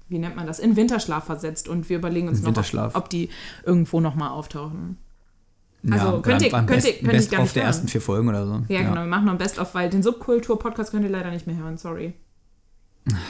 [0.09, 3.09] wie nennt man das, in Winterschlaf versetzt und wir überlegen uns In noch, ob, ob
[3.09, 3.29] die
[3.65, 4.99] irgendwo nochmal auftauchen.
[5.91, 7.67] Also, ja, könnt ihr- könnt ihr- Best, könnt Best nicht der hören.
[7.69, 8.63] ersten vier Folgen oder so.
[8.69, 11.57] Ja, genau, wir machen noch ein Best-of, weil den Subkultur-Podcast könnt ihr leider nicht mehr
[11.57, 12.13] hören, sorry.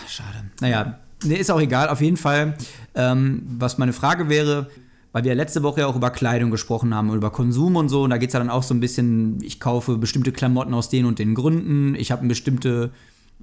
[0.08, 0.44] Schade.
[0.60, 1.88] Naja, nee, ist auch egal.
[1.88, 2.56] Auf jeden Fall,
[2.94, 4.68] ähm, was meine Frage wäre,
[5.12, 7.88] weil wir ja letzte Woche ja auch über Kleidung gesprochen haben und über Konsum und
[7.88, 8.02] so.
[8.02, 10.88] Und da geht es ja dann auch so ein bisschen, ich kaufe bestimmte Klamotten aus
[10.88, 11.94] den und den Gründen.
[11.94, 12.90] Ich habe eine bestimmte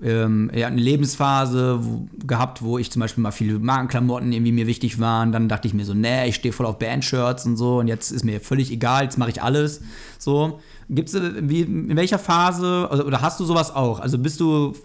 [0.03, 4.67] ähm, ja, eine Lebensphase wo, gehabt, wo ich zum Beispiel mal viele Markenklamotten irgendwie mir
[4.67, 5.31] wichtig waren.
[5.31, 7.79] Dann dachte ich mir so, nee, ich stehe voll auf Bandshirts und so.
[7.79, 9.81] Und jetzt ist mir völlig egal, jetzt mache ich alles.
[10.19, 10.59] So.
[10.89, 13.99] Gibt's, äh, wie, in welcher Phase, oder, oder hast du sowas auch?
[13.99, 14.75] Also bist du,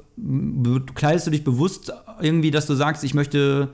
[0.94, 3.68] kleidest du dich bewusst irgendwie, dass du sagst, ich möchte,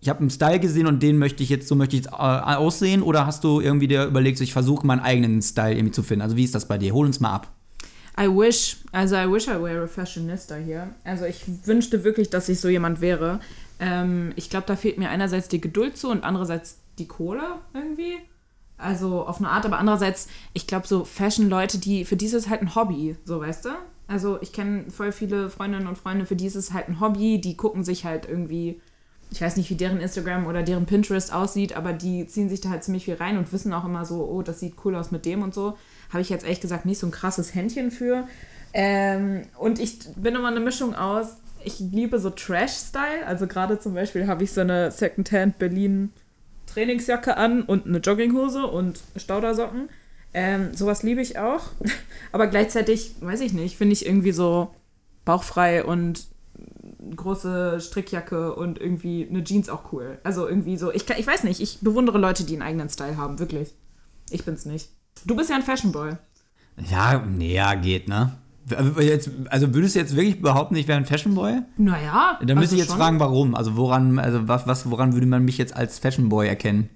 [0.00, 2.16] ich habe einen Style gesehen und den möchte ich jetzt, so möchte ich jetzt äh,
[2.16, 3.02] aussehen?
[3.02, 6.22] Oder hast du irgendwie dir überlegt, so, ich versuche meinen eigenen Style irgendwie zu finden?
[6.22, 6.92] Also wie ist das bei dir?
[6.92, 7.53] Hol uns mal ab.
[8.18, 10.94] I wish, also I wish I were a fashionista hier.
[11.02, 13.40] Also ich wünschte wirklich, dass ich so jemand wäre.
[13.80, 18.18] Ähm, ich glaube, da fehlt mir einerseits die Geduld zu und andererseits die Kohle irgendwie.
[18.76, 22.48] Also auf eine Art, aber andererseits, ich glaube, so Fashion-Leute, die, für die ist es
[22.48, 23.70] halt ein Hobby, so weißt du?
[24.06, 27.40] Also ich kenne voll viele Freundinnen und Freunde, für die ist es halt ein Hobby,
[27.40, 28.80] die gucken sich halt irgendwie,
[29.30, 32.68] ich weiß nicht, wie deren Instagram oder deren Pinterest aussieht, aber die ziehen sich da
[32.70, 35.24] halt ziemlich viel rein und wissen auch immer so, oh, das sieht cool aus mit
[35.24, 35.78] dem und so.
[36.14, 38.26] Habe ich jetzt ehrlich gesagt nicht so ein krasses Händchen für.
[38.72, 43.94] Ähm, und ich bin immer eine Mischung aus, ich liebe so Trash-Style, also gerade zum
[43.94, 46.12] Beispiel habe ich so eine Secondhand Berlin
[46.66, 49.88] Trainingsjacke an und eine Jogginghose und Staudersocken.
[50.32, 51.70] Ähm, sowas liebe ich auch.
[52.32, 54.74] Aber gleichzeitig, weiß ich nicht, finde ich irgendwie so
[55.24, 56.26] bauchfrei und
[57.14, 60.18] große Strickjacke und irgendwie eine Jeans auch cool.
[60.24, 63.38] Also irgendwie so, ich, ich weiß nicht, ich bewundere Leute, die einen eigenen Style haben,
[63.38, 63.74] wirklich.
[64.30, 64.90] Ich bin's nicht.
[65.24, 66.12] Du bist ja ein Fashionboy.
[66.90, 68.32] Ja, nee, ja, geht, ne?
[68.74, 71.62] Also Jetzt, also würdest du jetzt wirklich behaupten, ich wäre ein Fashionboy?
[71.76, 72.38] Naja.
[72.40, 72.98] Dann müsste also ich jetzt schon.
[72.98, 73.54] fragen, warum.
[73.54, 76.88] Also woran, also was, was, woran würde man mich jetzt als Fashionboy erkennen?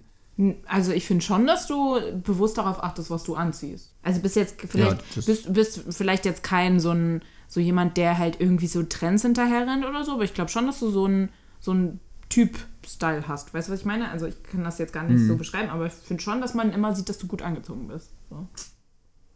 [0.67, 3.93] Also ich finde schon, dass du bewusst darauf achtest, was du anziehst.
[4.03, 8.19] Also bist jetzt vielleicht Ja, bist, bist vielleicht jetzt kein so ein so jemand, der
[8.19, 11.07] halt irgendwie so Trends hinterher rennt oder so, aber ich glaube schon, dass du so
[11.07, 11.99] ein so ein
[12.29, 13.53] Typ Style hast.
[13.55, 14.11] Weißt du, was ich meine?
[14.11, 15.39] Also ich kann das jetzt gar nicht so Mhm.
[15.39, 18.11] beschreiben, aber ich finde schon, dass man immer sieht, dass du gut angezogen bist.
[18.31, 18.47] So.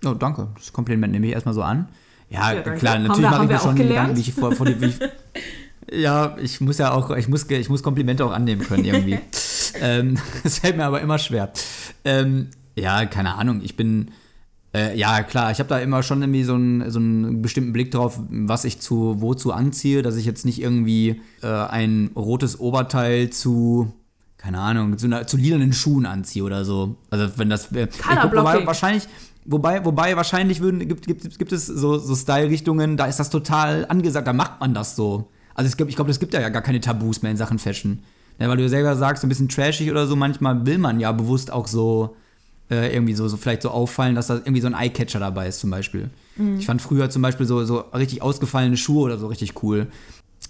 [0.05, 0.49] Oh, danke.
[0.57, 1.89] Das Kompliment nehme ich erstmal so an.
[2.31, 3.77] Ja, Ja, klar, natürlich wir- mache ich mir schon?
[3.77, 4.99] Gedanken, wie ich vor, vor die, wie ich,
[5.93, 9.19] Ja, ich muss ja auch, ich muss, ich muss Komplimente auch annehmen können irgendwie.
[9.81, 11.53] ähm, das fällt mir aber immer schwer.
[12.05, 14.11] Ähm, ja, keine Ahnung, ich bin,
[14.75, 17.91] äh, ja klar, ich habe da immer schon irgendwie so einen, so einen bestimmten Blick
[17.91, 23.31] drauf, was ich zu, wozu anziehe, dass ich jetzt nicht irgendwie äh, ein rotes Oberteil
[23.31, 23.93] zu,
[24.39, 26.97] keine Ahnung, zu, zu lilanen Schuhen anziehe oder so.
[27.11, 29.09] Also wenn das, äh, guck, wobei, wahrscheinlich,
[29.45, 33.87] Wobei, wobei wahrscheinlich würden, gibt, gibt, gibt es so, so Style-Richtungen, da ist das total
[33.89, 35.31] angesagt, da macht man das so.
[35.55, 38.05] Also ich glaube, ich glaub, es gibt ja gar keine Tabus mehr in Sachen Fashion.
[38.39, 41.11] Ja, weil du selber sagst, so ein bisschen trashig oder so, manchmal will man ja
[41.11, 42.17] bewusst auch so
[42.71, 45.61] äh, irgendwie so, so vielleicht so auffallen, dass da irgendwie so ein Eyecatcher dabei ist
[45.61, 46.11] zum Beispiel.
[46.37, 46.59] Mhm.
[46.59, 49.89] Ich fand früher zum Beispiel so, so richtig ausgefallene Schuhe oder so richtig cool.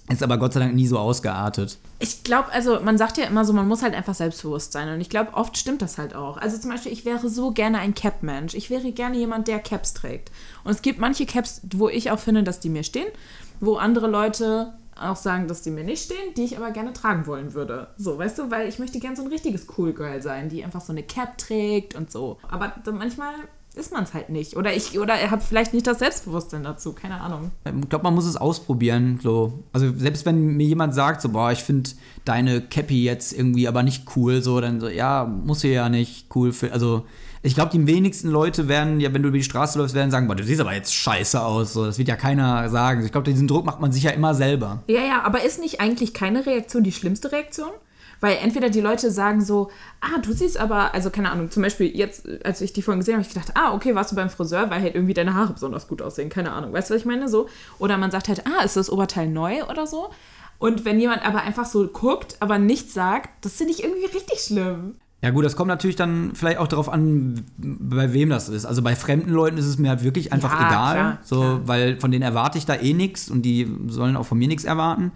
[0.08, 1.78] Ist aber Gott sei Dank nie so ausgeartet.
[1.98, 4.88] Ich glaube, also man sagt ja immer so, man muss halt einfach selbstbewusst sein.
[4.88, 6.38] Und ich glaube, oft stimmt das halt auch.
[6.38, 8.54] Also zum Beispiel, ich wäre so gerne ein Cap-Mensch.
[8.54, 10.30] Ich wäre gerne jemand, der Caps trägt.
[10.64, 13.08] Und es gibt manche Caps, wo ich auch finde, dass die mir stehen,
[13.60, 17.26] wo andere Leute auch sagen, dass die mir nicht stehen, die ich aber gerne tragen
[17.26, 17.88] wollen würde.
[17.96, 20.80] So, weißt du, weil ich möchte gerne so ein richtiges Cool Girl sein, die einfach
[20.80, 22.38] so eine Cap trägt und so.
[22.48, 23.34] Aber manchmal
[23.74, 24.56] ist man es halt nicht.
[24.56, 27.50] Oder ich, oder er hat vielleicht nicht das Selbstbewusstsein dazu, keine Ahnung.
[27.64, 29.18] Ich glaube, man muss es ausprobieren.
[29.22, 29.64] So.
[29.72, 31.90] Also selbst wenn mir jemand sagt, so, boah, ich finde
[32.24, 36.26] deine Cappy jetzt irgendwie aber nicht cool, so, dann so, ja, muss sie ja nicht
[36.34, 36.72] cool für.
[36.72, 37.06] Also
[37.44, 40.28] ich glaube, die wenigsten Leute werden, ja, wenn du über die Straße läufst, werden sagen,
[40.28, 41.72] boah, du siehst aber jetzt scheiße aus.
[41.72, 43.04] So, das wird ja keiner sagen.
[43.04, 44.82] Ich glaube, diesen Druck macht man sich ja immer selber.
[44.86, 47.70] Ja, ja, aber ist nicht eigentlich keine Reaktion die schlimmste Reaktion?
[48.20, 51.88] Weil entweder die Leute sagen so, ah, du siehst aber, also keine Ahnung, zum Beispiel
[51.88, 54.30] jetzt, als ich die vorhin gesehen habe, habe ich gedacht, ah, okay, warst du beim
[54.30, 56.72] Friseur, weil halt irgendwie deine Haare besonders gut aussehen, keine Ahnung.
[56.72, 57.28] Weißt du, was ich meine?
[57.28, 57.48] So.
[57.80, 60.10] Oder man sagt halt, ah, ist das Oberteil neu oder so?
[60.60, 64.38] Und wenn jemand aber einfach so guckt, aber nichts sagt, das finde ich irgendwie richtig
[64.38, 64.94] schlimm.
[65.22, 68.66] Ja gut, das kommt natürlich dann vielleicht auch darauf an, bei wem das ist.
[68.66, 71.60] Also bei fremden Leuten ist es mir halt wirklich einfach ja, egal, klar, so, klar.
[71.66, 74.64] weil von denen erwarte ich da eh nichts und die sollen auch von mir nichts
[74.64, 75.12] erwarten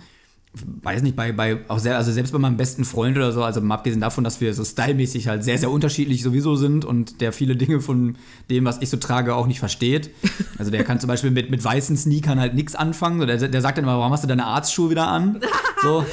[0.82, 3.60] weiß nicht, bei, bei auch sehr, also selbst bei meinem besten Freund oder so, also
[3.60, 7.32] mal abgesehen davon, dass wir so stylmäßig halt sehr, sehr unterschiedlich sowieso sind und der
[7.32, 8.16] viele Dinge von
[8.50, 10.10] dem, was ich so trage, auch nicht versteht.
[10.58, 13.20] Also der kann zum Beispiel mit, mit weißen Sneakern halt nichts anfangen.
[13.20, 15.38] So, der, der sagt dann immer, warum hast du deine Arztschuhe wieder an?
[15.82, 16.04] So,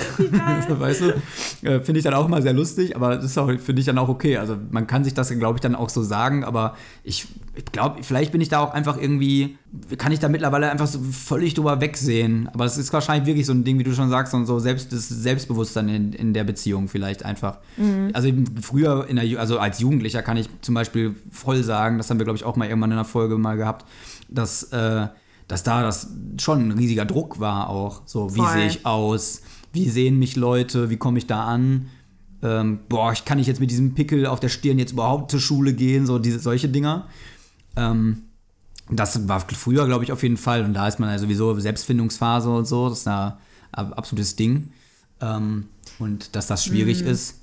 [0.80, 3.80] weißt du, äh, finde ich dann auch immer sehr lustig, aber das ist auch, finde
[3.80, 4.38] ich dann auch okay.
[4.38, 8.02] Also man kann sich das, glaube ich, dann auch so sagen, aber ich, ich glaube,
[8.02, 9.58] vielleicht bin ich da auch einfach irgendwie,
[9.98, 12.50] kann ich da mittlerweile einfach so völlig drüber wegsehen.
[12.52, 14.92] Aber es ist wahrscheinlich wirklich so ein Ding, wie du schon sagst, und so selbst,
[14.92, 17.60] das Selbstbewusstsein in, in der Beziehung vielleicht einfach.
[17.78, 18.10] Mhm.
[18.14, 18.30] Also
[18.62, 22.24] früher, in der, also als Jugendlicher kann ich zum Beispiel voll sagen, das haben wir,
[22.24, 23.86] glaube ich, auch mal irgendwann in einer Folge mal gehabt,
[24.30, 25.08] dass, äh,
[25.48, 26.08] dass da das
[26.40, 28.02] schon ein riesiger Druck war auch.
[28.06, 29.44] So, wie sehe ich aus?
[29.74, 30.90] Wie sehen mich Leute?
[30.90, 31.90] Wie komme ich da an?
[32.42, 35.40] Ähm, boah, ich kann ich jetzt mit diesem Pickel auf der Stirn jetzt überhaupt zur
[35.40, 36.08] Schule gehen?
[36.08, 37.08] So diese, solche Dinger.
[37.76, 38.24] Ähm,
[38.90, 40.64] das war früher, glaube ich, auf jeden Fall.
[40.64, 42.90] Und da ist man ja sowieso Selbstfindungsphase und so.
[42.90, 43.34] Das ist ein
[43.72, 44.72] absolutes Ding.
[45.22, 45.68] Ähm,
[46.00, 47.10] und dass das schwierig mhm.
[47.10, 47.40] ist.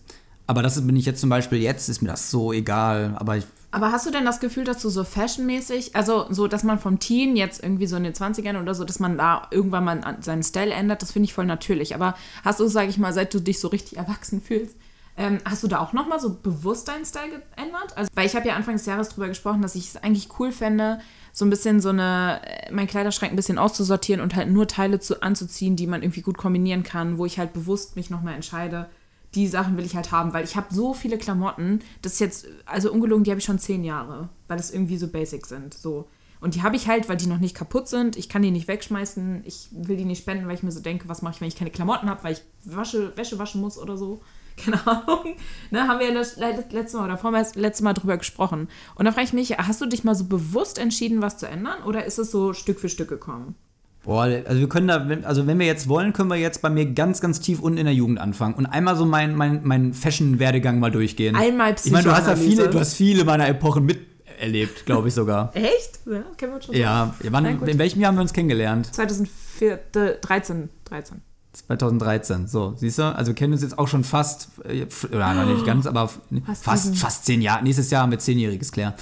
[0.47, 3.15] Aber das bin ich jetzt zum Beispiel jetzt, ist mir das so egal.
[3.17, 6.65] Aber ich aber hast du denn das Gefühl, dass du so fashionmäßig, also so, dass
[6.65, 9.85] man vom Teen jetzt irgendwie so in den 20ern oder so, dass man da irgendwann
[9.85, 11.95] mal seinen Style ändert, das finde ich voll natürlich.
[11.95, 14.75] Aber hast du, sage ich mal, seit du dich so richtig erwachsen fühlst,
[15.21, 17.95] ähm, hast du da auch nochmal so bewusst deinen Style geändert?
[17.95, 20.51] Also, weil ich habe ja Anfang des Jahres drüber gesprochen, dass ich es eigentlich cool
[20.51, 20.99] fände,
[21.35, 24.99] so ein bisschen so eine, äh, meinen Kleiderschrank ein bisschen auszusortieren und halt nur Teile
[24.99, 28.89] zu, anzuziehen, die man irgendwie gut kombinieren kann, wo ich halt bewusst mich nochmal entscheide,
[29.35, 32.47] die Sachen will ich halt haben, weil ich habe so viele Klamotten, das ist jetzt,
[32.65, 36.09] also ungelogen, die habe ich schon zehn Jahre, weil das irgendwie so basic sind, so.
[36.41, 38.17] Und die habe ich halt, weil die noch nicht kaputt sind.
[38.17, 39.43] Ich kann die nicht wegschmeißen.
[39.45, 41.57] Ich will die nicht spenden, weil ich mir so denke, was mache ich, wenn ich
[41.57, 44.23] keine Klamotten habe, weil ich wasche, Wäsche waschen muss oder so.
[44.57, 45.37] keine Ahnung.
[45.71, 48.69] Ne, haben wir ja das letzte Mal oder vormals letzte Mal drüber gesprochen.
[48.95, 51.83] Und da frage ich mich, hast du dich mal so bewusst entschieden, was zu ändern
[51.87, 53.55] oder ist es so Stück für Stück gekommen?
[54.03, 56.87] Boah, also wir können da, also wenn wir jetzt wollen, können wir jetzt bei mir
[56.87, 60.79] ganz, ganz tief unten in der Jugend anfangen und einmal so meinen mein, mein Fashion-Werdegang
[60.79, 61.37] mal durchgehen.
[61.37, 65.15] Einmal Ich meine, du hast ja viele, du hast viele meiner Epochen miterlebt, glaube ich
[65.15, 65.51] sogar.
[65.55, 66.01] Echt?
[66.07, 66.75] Ja, kennen wir uns schon.
[66.75, 68.87] Ja, wann, in welchem Jahr haben wir uns kennengelernt?
[68.95, 70.71] 2013.
[70.87, 71.23] 13.
[71.53, 73.03] 2013, so, siehst du?
[73.03, 76.65] Also wir kennen uns jetzt auch schon fast, äh, oder noch nicht ganz, aber fast,
[76.65, 77.65] fast, fast zehn Jahre.
[77.65, 78.95] Nächstes Jahr haben wir zehnjähriges, Claire.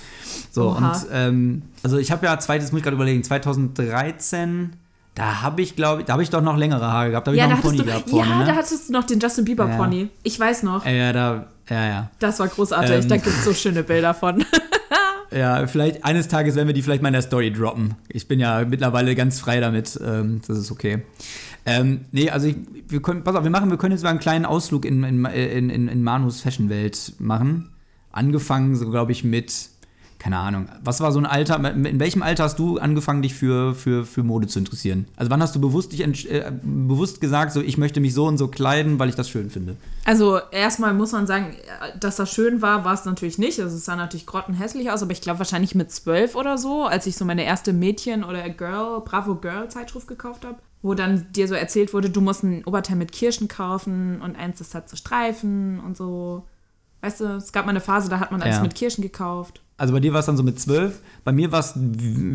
[0.51, 0.93] So, Oha.
[0.93, 4.73] und ähm, also ich habe ja, zweites muss ich gerade überlegen, 2013,
[5.15, 7.27] da habe ich, glaube ich, da habe ich doch noch längere Haare gehabt.
[7.27, 8.45] Da habe ja, ich noch einen Pony du, gehabt vorne, Ja, ne?
[8.45, 9.77] da hattest du noch den Justin Bieber ja.
[9.77, 10.09] Pony.
[10.23, 10.87] Ich weiß noch.
[10.87, 12.11] Ja, da, ja, ja.
[12.19, 14.45] Das war großartig, ähm, da gibt es so schöne Bilder von.
[15.33, 17.95] ja, vielleicht eines Tages werden wir die vielleicht mal in der Story droppen.
[18.09, 21.03] Ich bin ja mittlerweile ganz frei damit, ähm, das ist okay.
[21.67, 22.57] Ähm, nee, also ich,
[22.89, 25.25] wir können, pass auf, wir machen, wir können jetzt mal einen kleinen Ausflug in, in,
[25.25, 27.71] in, in, in Manus Fashion-Welt machen.
[28.11, 29.69] Angefangen, so glaube ich, mit,
[30.19, 30.69] keine Ahnung.
[30.83, 34.23] Was war so ein Alter, in welchem Alter hast du angefangen, dich für, für, für
[34.23, 35.07] Mode zu interessieren?
[35.17, 38.39] Also wann hast du bewusst, dich, äh, bewusst gesagt, so ich möchte mich so und
[38.39, 39.77] so kleiden, weil ich das schön finde?
[40.05, 41.55] Also erstmal muss man sagen,
[42.01, 43.61] dass das schön war, war es natürlich nicht.
[43.61, 47.07] Also es sah natürlich grottenhässlich aus, aber ich glaube wahrscheinlich mit zwölf oder so, als
[47.07, 51.49] ich so meine erste Mädchen- oder Girl, Bravo Girl Zeitschrift gekauft habe, wo dann dir
[51.49, 54.97] so erzählt wurde, du musst ein Oberteil mit Kirschen kaufen und eins, das hat so
[54.97, 56.45] Streifen und so.
[57.01, 58.63] Weißt du, es gab mal eine Phase, da hat man alles Ja.
[58.63, 59.61] mit Kirschen gekauft.
[59.77, 61.75] Also bei dir war es dann so mit zwölf, bei mir war es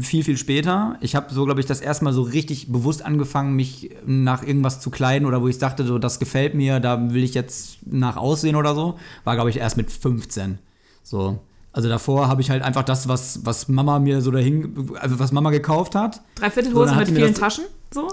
[0.06, 0.96] viel, viel später.
[1.02, 4.80] Ich habe so, glaube ich, das erste Mal so richtig bewusst angefangen, mich nach irgendwas
[4.80, 8.16] zu kleiden oder wo ich dachte, so, das gefällt mir, da will ich jetzt nach
[8.16, 10.58] aussehen oder so, war, glaube ich, erst mit 15.
[11.04, 11.40] So.
[11.74, 15.34] Also davor habe ich halt einfach das, was, was Mama mir so dahin, also was
[15.34, 16.22] Mama gekauft hat.
[16.36, 18.08] Dreiviertelhose So, mit vielen das- Taschen, so.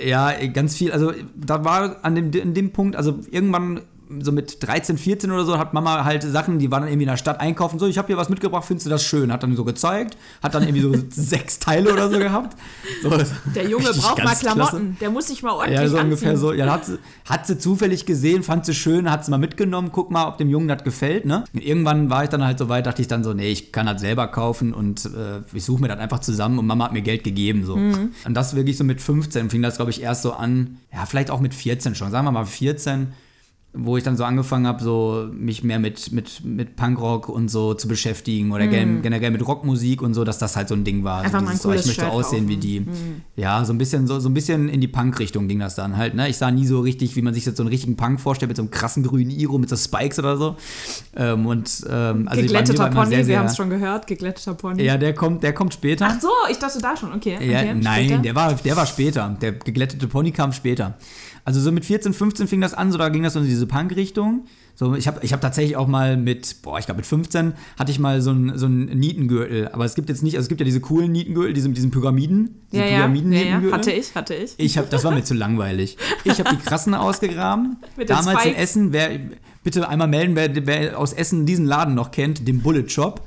[0.00, 0.92] Ja, ganz viel.
[0.92, 3.82] Also da war an dem, in dem Punkt, also irgendwann
[4.20, 7.10] so mit 13, 14 oder so, hat Mama halt Sachen, die waren dann irgendwie in
[7.10, 7.78] der Stadt einkaufen.
[7.78, 9.32] So, ich habe hier was mitgebracht, findest du das schön?
[9.32, 12.56] Hat dann so gezeigt, hat dann irgendwie so sechs Teile oder so gehabt.
[13.02, 13.10] So,
[13.54, 14.96] Der Junge braucht mal Klamotten, klasse.
[15.00, 16.04] der muss sich mal ordentlich Ja, so anziehen.
[16.12, 16.52] ungefähr so.
[16.52, 20.10] Ja, hat sie, hat sie zufällig gesehen, fand sie schön, hat sie mal mitgenommen, guck
[20.10, 21.44] mal, ob dem Jungen das gefällt, ne?
[21.54, 23.86] Und irgendwann war ich dann halt so weit, dachte ich dann so, nee, ich kann
[23.86, 27.02] das selber kaufen und äh, ich suche mir das einfach zusammen und Mama hat mir
[27.02, 27.76] Geld gegeben, so.
[27.76, 28.12] Mhm.
[28.26, 31.30] Und das wirklich so mit 15 fing das, glaube ich, erst so an, ja, vielleicht
[31.30, 33.08] auch mit 14 schon, sagen wir mal 14,
[33.76, 37.74] wo ich dann so angefangen habe, so mich mehr mit, mit, mit Punkrock und so
[37.74, 41.02] zu beschäftigen oder gen- generell mit Rockmusik und so, dass das halt so ein Ding
[41.02, 41.18] war.
[41.20, 41.24] Mhm.
[41.26, 42.60] Einfach mal ein so, ich cooles möchte Shirt aussehen wie kaufen.
[42.60, 42.80] die.
[42.80, 43.22] Mhm.
[43.34, 46.14] Ja, so ein bisschen so, so ein bisschen in die Punk-Richtung ging das dann halt.
[46.14, 46.28] Ne?
[46.28, 48.56] Ich sah nie so richtig, wie man sich jetzt so einen richtigen Punk vorstellt, mit
[48.56, 50.56] so einem krassen grünen Iro, mit so Spikes oder so.
[51.16, 54.82] Ähm, und ähm, also Geglätteter Pony, sehr, wir sehr- haben es schon gehört, geglätteter Pony.
[54.84, 56.06] Ja, der kommt, der kommt später.
[56.08, 57.38] Ach so, ich dachte da schon, okay.
[57.40, 58.22] Ja, okay nein, später.
[58.22, 59.36] der war, der war später.
[59.40, 60.94] Der geglättete Pony kam später.
[61.44, 63.66] Also so mit 14, 15 fing das an, so da ging das so in diese
[63.66, 64.46] Punk-Richtung.
[64.76, 67.92] So, ich habe ich hab tatsächlich auch mal mit, boah, ich glaube mit 15 hatte
[67.92, 69.68] ich mal so einen so einen Nietengürtel.
[69.68, 71.90] Aber es gibt jetzt nicht, also es gibt ja diese coolen Nietengürtel, diese mit diesen
[71.90, 72.62] Pyramiden.
[72.72, 74.54] Diese ja, ja, ja, ja, hatte ich, hatte ich.
[74.56, 75.96] Ich habe, das war mir zu langweilig.
[76.24, 77.76] Ich habe die krassen ausgegraben.
[77.96, 78.62] Mit Damals in Spikes.
[78.62, 79.20] Essen, wer,
[79.62, 83.22] bitte einmal melden, wer, wer aus Essen diesen Laden noch kennt, den Bullet Shop.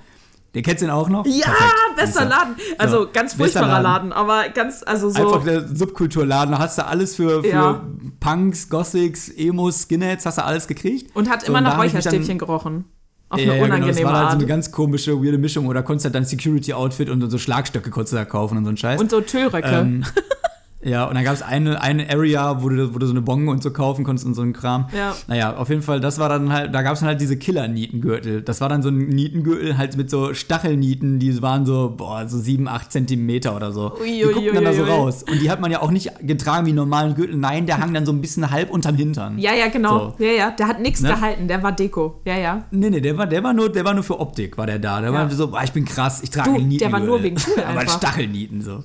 [0.56, 1.26] Der kennst du den auch noch?
[1.26, 1.96] Ja, Perfekt.
[1.98, 2.26] bester.
[2.26, 2.56] Laden.
[2.78, 4.10] Also So, ganz furchtbarer Laden.
[4.10, 4.14] Laden.
[4.14, 5.20] aber ganz, also so.
[5.22, 7.82] Einfach der Subkulturladen, da hast du alles für, für Ja.
[8.20, 11.16] Punks, Gothics, Emos, Skinheads, hast du alles gekriegt.
[11.16, 12.86] und hat So, immer nach Räucherstäbchen gerochen.
[13.30, 15.68] Auf eine ja, genau, unangenehme das war halt so eine ganz komische, weirde Mischung.
[15.68, 18.70] Oder konntest du halt dein Security-Outfit und so Schlagstöcke konntest du da kaufen und so
[18.72, 19.02] ein Scheiß.
[19.02, 19.68] und so Tüllröcke.
[19.68, 20.06] ähm,
[20.88, 23.52] ja, und dann gab es eine, eine Area, wo du, wo du so eine Bonge
[23.52, 24.88] und so kaufen konntest und so ein Kram.
[24.96, 25.16] Ja.
[25.28, 28.42] Naja, auf jeden Fall, das war dann halt, da gab es dann halt diese Killer-Nietengürtel.
[28.42, 32.38] Das war dann so ein Nietengürtel halt mit so Stachelnieten, die waren so, boah, so
[32.40, 33.94] 7, 8 Zentimeter oder so.
[34.00, 34.90] Ui, die ui, guckten ui, dann da so ui.
[34.90, 35.24] raus.
[35.30, 37.36] Und die hat man ja auch nicht getragen wie einen normalen Gürtel.
[37.38, 39.38] Nein, der hang dann so ein bisschen halb unterm Hintern.
[39.38, 40.14] ja, ja, genau.
[40.18, 40.24] So.
[40.24, 40.52] Ja, ja.
[40.52, 41.10] Der hat nichts Ne?
[41.10, 42.22] gehalten, der war Deko.
[42.26, 42.64] Ja, ja.
[42.72, 45.02] Nee, nee, der war, der war nur, der war nur für Optik, war der da.
[45.02, 45.16] Der Ja.
[45.16, 47.56] war so, boah, ich bin krass, ich trage Du, einen der war nur Nietengürtel.
[47.58, 47.88] wegen cool Aber.
[47.90, 48.84] Stachelnieten so.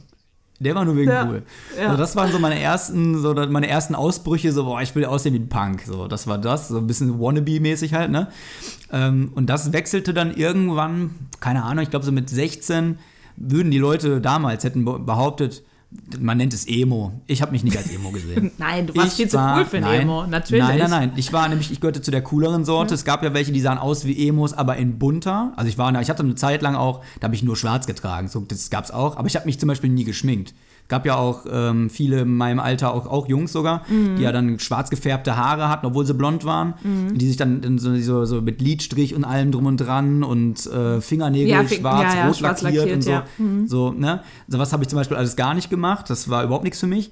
[0.63, 1.43] Der war nur wegen Ja, cool.
[1.79, 1.91] ja.
[1.91, 5.35] So, das waren so meine ersten, so meine ersten Ausbrüche, so, boah, ich will aussehen
[5.35, 5.83] wie ein Punk.
[5.87, 8.29] So, das war das, so ein bisschen Wannabe-mäßig halt, ne?
[8.93, 12.99] Ähm, und das wechselte dann irgendwann, keine Ahnung, ich glaube so mit 16
[13.37, 15.63] würden die Leute damals hätten be- behauptet,
[16.21, 17.13] man nennt es Emo.
[17.27, 18.51] Ich habe mich nicht als Emo gesehen.
[18.59, 20.27] Nein, du warst Ich viel zu war- cool für ein nein, Emo.
[20.27, 20.63] Natürlich.
[20.65, 21.13] Nein, nein, nein.
[21.17, 22.95] Ich war nämlich, ich gehörte zu der cooleren Sorte.
[22.95, 25.53] Es gab ja welche, die sahen aus wie Emos, aber in bunter.
[25.57, 28.29] Also ich war, ich hatte eine Zeit lang auch, da habe ich nur schwarz getragen.
[28.29, 29.17] So, das gab's auch.
[29.17, 30.55] Aber ich habe mich zum Beispiel nie geschminkt.
[30.89, 34.17] Gab ja auch ähm, viele in meinem Alter, auch, auch Jungs sogar, Mhm.
[34.17, 36.75] die ja dann schwarz gefärbte Haare hatten, obwohl sie blond waren.
[37.15, 41.01] Die sich dann so, so, so mit Lidstrich und allem drum und dran und äh,
[41.01, 43.11] Fingernägel Ja, schwarz, ja, rot schwarz lackiert, lackiert, und so.
[43.11, 43.25] ja.
[43.39, 43.67] Mhm.
[43.69, 44.21] So, ne?
[44.49, 46.11] Sowas habe ich zum Beispiel alles gar nicht gemacht.
[46.11, 47.11] Das war überhaupt nichts für mich.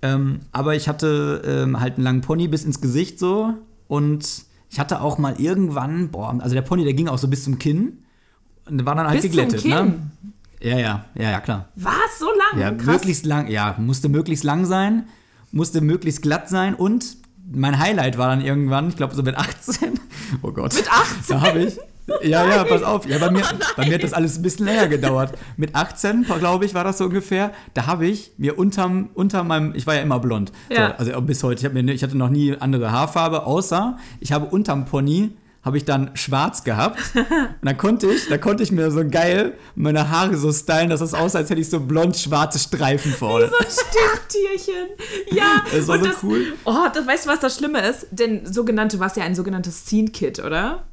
[0.00, 3.52] Ähm, aber ich hatte ähm, halt einen langen Pony bis ins Gesicht so.
[3.88, 4.26] Und
[4.70, 7.58] ich hatte auch mal irgendwann, boah, also der Pony, der ging auch so bis zum
[7.58, 7.98] Kinn.
[8.70, 9.94] Und war dann halt Bis geglättet, ne?
[10.60, 11.68] Ja, ja, ja, ja, klar.
[11.76, 12.18] Was?
[12.18, 12.60] So lang?
[12.60, 12.86] Ja, Krass.
[12.86, 15.06] möglichst lang, ja, musste möglichst lang sein,
[15.52, 17.16] musste möglichst glatt sein und
[17.50, 20.00] mein Highlight war dann irgendwann, ich glaube so mit 18.
[20.42, 20.74] Oh Gott.
[20.74, 21.22] Mit 18?
[21.28, 21.78] Da habe ich.
[22.22, 23.06] Ja, ja, pass auf.
[23.08, 25.38] Ja, bei mir, Oh bei mir hat das alles ein bisschen länger gedauert.
[25.56, 27.52] Mit 18, glaube ich, war das so ungefähr.
[27.72, 30.52] Da habe ich mir unterm, unter meinem, ich war ja immer blond.
[30.70, 30.88] Ja.
[30.98, 31.66] So, also bis heute.
[31.66, 35.30] Ich, mir, ich hatte noch nie andere Haarfarbe, außer ich habe unterm Pony
[35.68, 36.98] habe ich dann schwarz gehabt.
[37.14, 37.26] Und
[37.62, 41.14] dann konnte ich, da konnte ich mir so geil meine Haare so stylen, dass es
[41.14, 43.48] aussah, als hätte ich so blond-schwarze Streifen vorne.
[43.48, 44.88] So ein Stinktierchen.
[45.30, 45.62] Ja.
[45.70, 46.54] Das war so cool.
[46.64, 48.06] Oh, das, weißt du, was das Schlimme ist?
[48.10, 50.87] Denn sogenannte, was ja ein sogenanntes Scene-Kit, oder?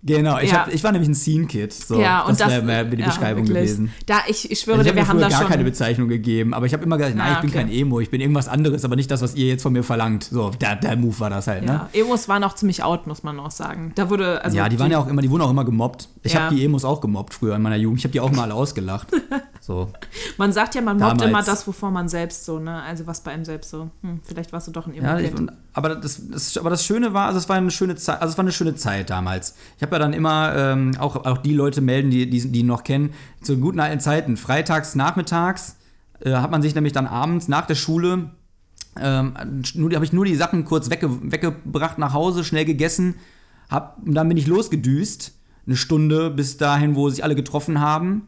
[0.00, 0.58] Genau, ich, Ja.
[0.66, 1.72] hab, ich war nämlich ein Scene-Kid.
[1.72, 3.64] So, ja, und das das wäre wär die ja, Beschreibung wirklich.
[3.66, 3.92] gewesen.
[4.06, 5.48] Da, ich, ich schwöre Also dir, ich mir wir haben da gar schon.
[5.50, 7.58] keine Bezeichnung gegeben, aber ich habe immer gesagt, nein, Ah, ich bin okay.
[7.58, 10.22] kein Emo, ich bin irgendwas anderes, aber nicht das, was ihr jetzt von mir verlangt.
[10.24, 11.88] So, der, der Move war das halt, ne?
[11.92, 13.90] ja, Emos waren auch ziemlich out, muss man auch sagen.
[13.96, 16.08] Da wurde, also ja, die waren ja auch immer, die wurden auch immer gemobbt.
[16.22, 16.42] Ich Ja.
[16.42, 17.98] habe die Emos auch gemobbt früher in meiner Jugend.
[17.98, 19.08] Ich habe die auch mal alle ausgelacht.
[19.60, 19.90] So.
[20.38, 21.28] Man sagt ja, man mobbt Damals.
[21.28, 22.80] immer das, wovor man selbst so, ne?
[22.84, 23.90] Also was bei einem selbst so.
[24.02, 27.26] Hm, vielleicht warst du doch ein Ja, und- aber, das, das, aber das Schöne war,
[27.26, 29.54] also es war eine schöne Zeit, also es war eine schöne Zeit damals.
[29.76, 32.66] Ich habe ja dann immer ähm, auch, auch die Leute melden, die, die, die ihn
[32.66, 34.36] noch kennen, zu guten alten Zeiten.
[34.36, 35.76] Freitags, nachmittags
[36.20, 38.30] äh, hat man sich nämlich dann abends nach der Schule
[39.00, 43.14] ähm, habe ich nur die Sachen kurz wegge, weggebracht nach Hause, schnell gegessen,
[43.70, 45.34] hab, und dann bin ich losgedüst,
[45.66, 48.26] eine Stunde bis dahin, wo sich alle getroffen haben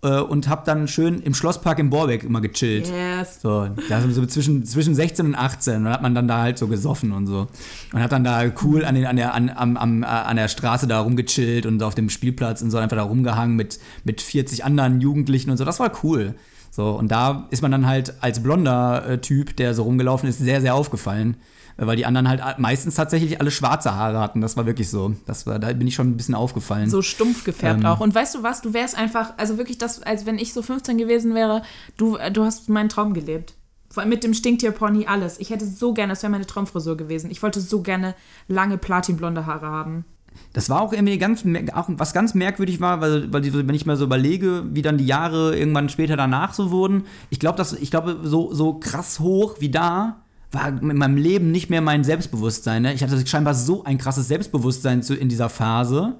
[0.00, 2.88] und habe dann schön im Schlosspark in Borbeck immer gechillt.
[2.88, 3.40] Yes.
[3.42, 5.84] So, da so zwischen, zwischen 16 und 18.
[5.84, 7.48] Da hat man dann da halt so gesoffen und so.
[7.92, 10.48] Und hat dann da cool an, den, an, der, an, am, am, äh, an der
[10.48, 14.64] Straße da rumgechillt und auf dem Spielplatz und so einfach da rumgehangen mit, mit 40
[14.64, 15.64] anderen Jugendlichen und so.
[15.64, 16.36] Das war cool.
[16.70, 20.38] So, und da ist man dann halt als blonder äh, Typ, der so rumgelaufen ist,
[20.38, 21.36] sehr, sehr aufgefallen.
[21.80, 24.40] Weil die anderen halt meistens tatsächlich alle schwarze Haare hatten.
[24.40, 25.14] Das war wirklich so.
[25.26, 26.90] Das war, da bin ich schon ein bisschen aufgefallen.
[26.90, 27.86] So stumpf gefärbt Ähm.
[27.86, 28.00] auch.
[28.00, 30.98] Und weißt du was, du wärst einfach, also wirklich das, als wenn ich so 15
[30.98, 31.62] gewesen wäre,
[31.96, 33.54] du, du hast meinen Traum gelebt.
[33.90, 35.38] Vor allem mit dem Stinktier-Pony, alles.
[35.38, 37.30] Ich hätte so gerne, das wäre meine Traumfrisur gewesen.
[37.30, 38.14] Ich wollte so gerne
[38.48, 40.04] lange platinblonde Haare haben.
[40.52, 43.96] Das war auch irgendwie ganz, auch was ganz merkwürdig war, weil, weil wenn ich mal
[43.96, 47.04] so überlege, wie dann die Jahre irgendwann später danach so wurden.
[47.30, 51.50] Ich glaube, dass ich glaube, so, so krass hoch wie da war in meinem Leben
[51.50, 52.82] nicht mehr mein Selbstbewusstsein.
[52.82, 52.94] Ne?
[52.94, 56.16] Ich hatte scheinbar so ein krasses Selbstbewusstsein zu, in dieser Phase.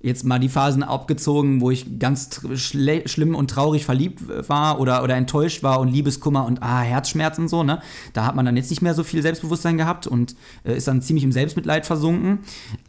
[0.00, 5.02] Jetzt mal die Phasen abgezogen, wo ich ganz schlimm und traurig verliebt äh, war oder,
[5.02, 7.80] oder enttäuscht war und Liebeskummer und ah, Herzschmerz und so, ne?
[8.12, 11.00] Da hat man dann jetzt nicht mehr so viel Selbstbewusstsein gehabt und äh, ist dann
[11.00, 12.40] ziemlich im Selbstmitleid versunken.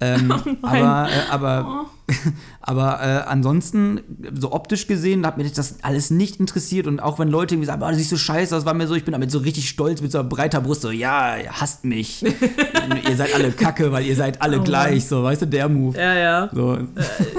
[0.01, 0.29] Ähm,
[0.61, 1.85] aber äh, aber,
[2.61, 3.99] aber äh, ansonsten,
[4.39, 7.81] so optisch gesehen, hat mir das alles nicht interessiert und auch wenn Leute irgendwie sagen,
[7.83, 10.01] oh, du siehst so scheiße, das war mir so, ich bin damit so richtig stolz
[10.01, 12.23] mit so einer breiter Brust, so, ja, ihr hasst mich.
[13.09, 15.97] ihr seid alle kacke, weil ihr seid alle Oh gleich, so, weißt du, der Move.
[15.97, 16.49] Ja, ja.
[16.53, 16.77] So.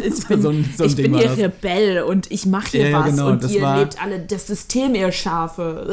[0.06, 1.36] Ich bin, So ein- so ein ich Ding bin das.
[1.36, 4.94] Rebell und ich mache hier Ja, was genau, und ihr war- lebt alle das System,
[4.94, 5.92] ihr Schafe.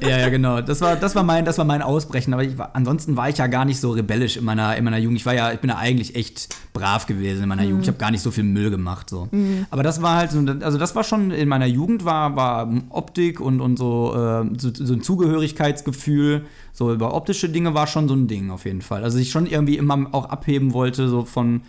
[0.00, 0.60] Ja, ja, genau.
[0.60, 2.32] Das war, das war mein, das war mein Ausbrechen.
[2.34, 5.18] Aber war, ansonsten war ich ja gar nicht so rebellisch in meiner, in meiner Jugend.
[5.18, 7.82] Ich war ja, ich bin ja eigentlich echt brav gewesen in meiner Jugend.
[7.82, 9.10] Ich habe gar nicht so viel Müll gemacht.
[9.10, 9.28] So.
[9.70, 13.38] Aber das war halt so, also das war schon in meiner Jugend war, war Optik
[13.38, 16.46] und, und so, äh, so, so ein Zugehörigkeitsgefühl.
[16.72, 19.04] So über optische Dinge war schon so ein Ding auf jeden Fall.
[19.04, 21.60] Also ich schon irgendwie immer auch abheben wollte, so von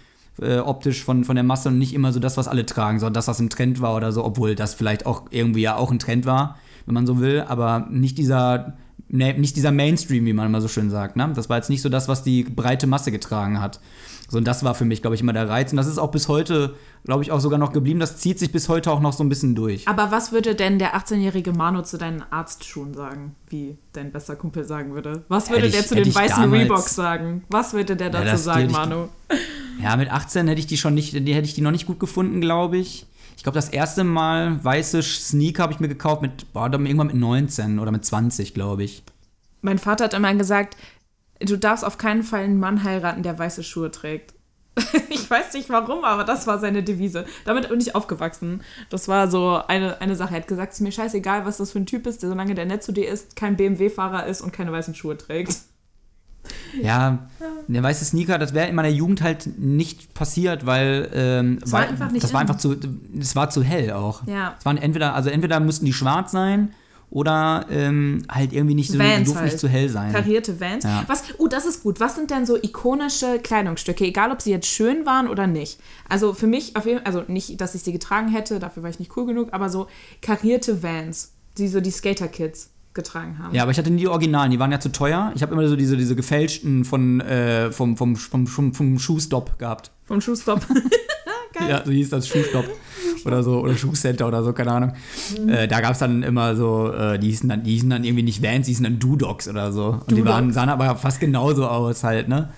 [0.41, 3.15] äh, optisch von, von der Masse und nicht immer so das, was alle tragen, sondern
[3.15, 5.99] das, was im Trend war oder so, obwohl das vielleicht auch irgendwie ja auch ein
[5.99, 8.77] Trend war, wenn man so will, aber nicht dieser,
[9.09, 11.17] ne, nicht dieser Mainstream, wie man immer so schön sagt.
[11.17, 11.29] Ne?
[11.35, 13.81] Das war jetzt nicht so das, was die breite Masse getragen hat.
[14.31, 15.71] So, und das war für mich, glaube ich, immer der Reiz.
[15.71, 17.99] Und das ist auch bis heute, glaube ich, auch sogar noch geblieben.
[17.99, 19.87] Das zieht sich bis heute auch noch so ein bisschen durch.
[19.87, 24.63] Aber was würde denn der 18-jährige Manu zu deinen Arztschuhen sagen, wie dein bester Kumpel
[24.65, 25.23] sagen würde?
[25.29, 27.43] Was würde Hätte der ich- zu den weißen Reeboks sagen?
[27.49, 29.07] Was würde der dazu die sagen, ich- Manu?
[29.81, 31.99] Ja, mit 18 hätte ich die schon nicht, die hätte ich die noch nicht gut
[31.99, 33.07] gefunden, glaube ich.
[33.35, 37.07] Ich glaube, das erste Mal weiße Sneaker habe ich mir gekauft mit, boah, dann irgendwann
[37.07, 39.01] mit 19 oder mit 20, glaube ich.
[39.61, 40.75] Mein Vater hat immer gesagt,
[41.39, 44.33] du darfst auf keinen Fall einen Mann heiraten, der weiße Schuhe trägt.
[45.09, 47.25] ich weiß nicht warum, aber das war seine Devise.
[47.45, 48.61] Damit bin ich aufgewachsen.
[48.89, 50.35] Das war so eine, eine Sache.
[50.35, 52.55] Er hat gesagt, es ist mir scheißegal, was das für ein Typ ist, der, solange
[52.55, 55.57] der nett zu dir ist, kein BMW-Fahrer ist und keine weißen Schuhe trägt.
[56.81, 57.27] Ja,
[57.67, 61.81] der weiße Sneaker, das wäre in meiner Jugend halt nicht passiert, weil, ähm, Es war
[61.81, 62.47] weil einfach nicht das war in.
[62.47, 62.75] einfach zu,
[63.19, 64.25] es war zu hell auch.
[64.25, 64.55] Ja.
[64.57, 66.73] Es waren entweder, also entweder mussten die schwarz sein
[67.11, 69.45] oder ähm, halt irgendwie nicht so, Vans halt.
[69.45, 70.11] nicht zu hell sein.
[70.11, 70.83] Karierte Vans.
[70.83, 71.03] Ja.
[71.07, 71.99] Was, uh, das ist gut.
[71.99, 75.79] Was sind denn so ikonische Kleidungsstücke, egal ob sie jetzt schön waren oder nicht?
[76.07, 78.99] Also für mich auf jeden also nicht, dass ich sie getragen hätte, dafür war ich
[78.99, 79.87] nicht cool genug, aber so
[80.21, 83.55] karierte Vans, die so die Skater-Kids getragen haben.
[83.55, 85.31] Ja, aber ich hatte nie die Originalen, die waren ja zu teuer.
[85.35, 89.57] Ich habe immer so diese, diese gefälschten von, äh, vom, vom, vom, vom, vom Schuhstop
[89.57, 89.91] gehabt.
[90.05, 90.65] Vom Schuhstop.
[91.53, 91.69] Geil.
[91.69, 92.65] Ja, so hieß das Schuhstop
[93.25, 94.93] oder so oder Schuhcenter oder so, keine Ahnung.
[95.47, 98.23] Äh, da gab es dann immer so, äh, die, hießen dann, die hießen dann irgendwie
[98.23, 99.99] nicht Vans, die hießen dann Dudogs oder so.
[100.07, 102.49] Und die waren, sahen aber fast genauso aus halt, ne?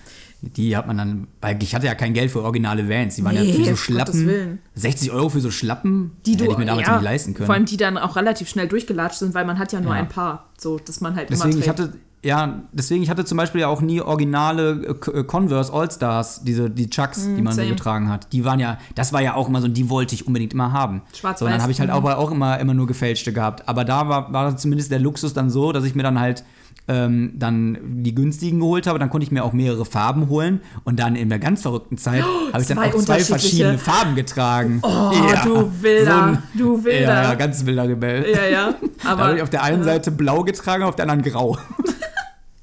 [0.44, 3.14] Die hat man dann, weil ich hatte ja kein Geld für originale Vans.
[3.14, 4.26] Die waren ja Nee, für so Schlappen.
[4.26, 4.58] Willen.
[4.74, 7.46] 60 Euro für so Schlappen, Die du, hätte ich mir damals ja, nicht leisten können.
[7.46, 10.00] Vor allem die dann auch relativ schnell durchgelatscht sind, weil man hat ja nur Ja.
[10.00, 11.78] ein paar, so dass man halt Deswegen, immer ich trägt.
[11.80, 11.92] hatte,
[12.24, 16.70] ja, deswegen, ich hatte zum Beispiel ja auch nie originale äh, äh, Converse All-Stars, diese,
[16.70, 17.74] die Chucks, die man so Mm, same.
[17.74, 18.32] getragen hat.
[18.32, 21.02] Die waren ja, das war ja auch immer so, die wollte ich unbedingt immer haben.
[21.14, 21.96] Schwarz-Weiß, So, und dann habe ich halt mhm.
[21.96, 23.68] auch, auch immer, immer nur gefälschte gehabt.
[23.68, 26.44] Aber da war, war zumindest der Luxus dann so, dass ich mir dann halt
[26.88, 30.98] ähm, dann die günstigen geholt habe, dann konnte ich mir auch mehrere Farben holen und
[30.98, 34.80] dann in der ganz verrückten Zeit habe ich dann auch zwei verschiedene Farben getragen.
[34.82, 35.12] Oh,
[35.44, 37.00] du Wilder, du Wilder.
[37.00, 38.26] Ja, ja, ganz wilder Rebell.
[38.32, 38.74] Ja, ja.
[39.02, 41.56] Da habe Aber ich auf der einen Seite blau getragen, auf der anderen grau.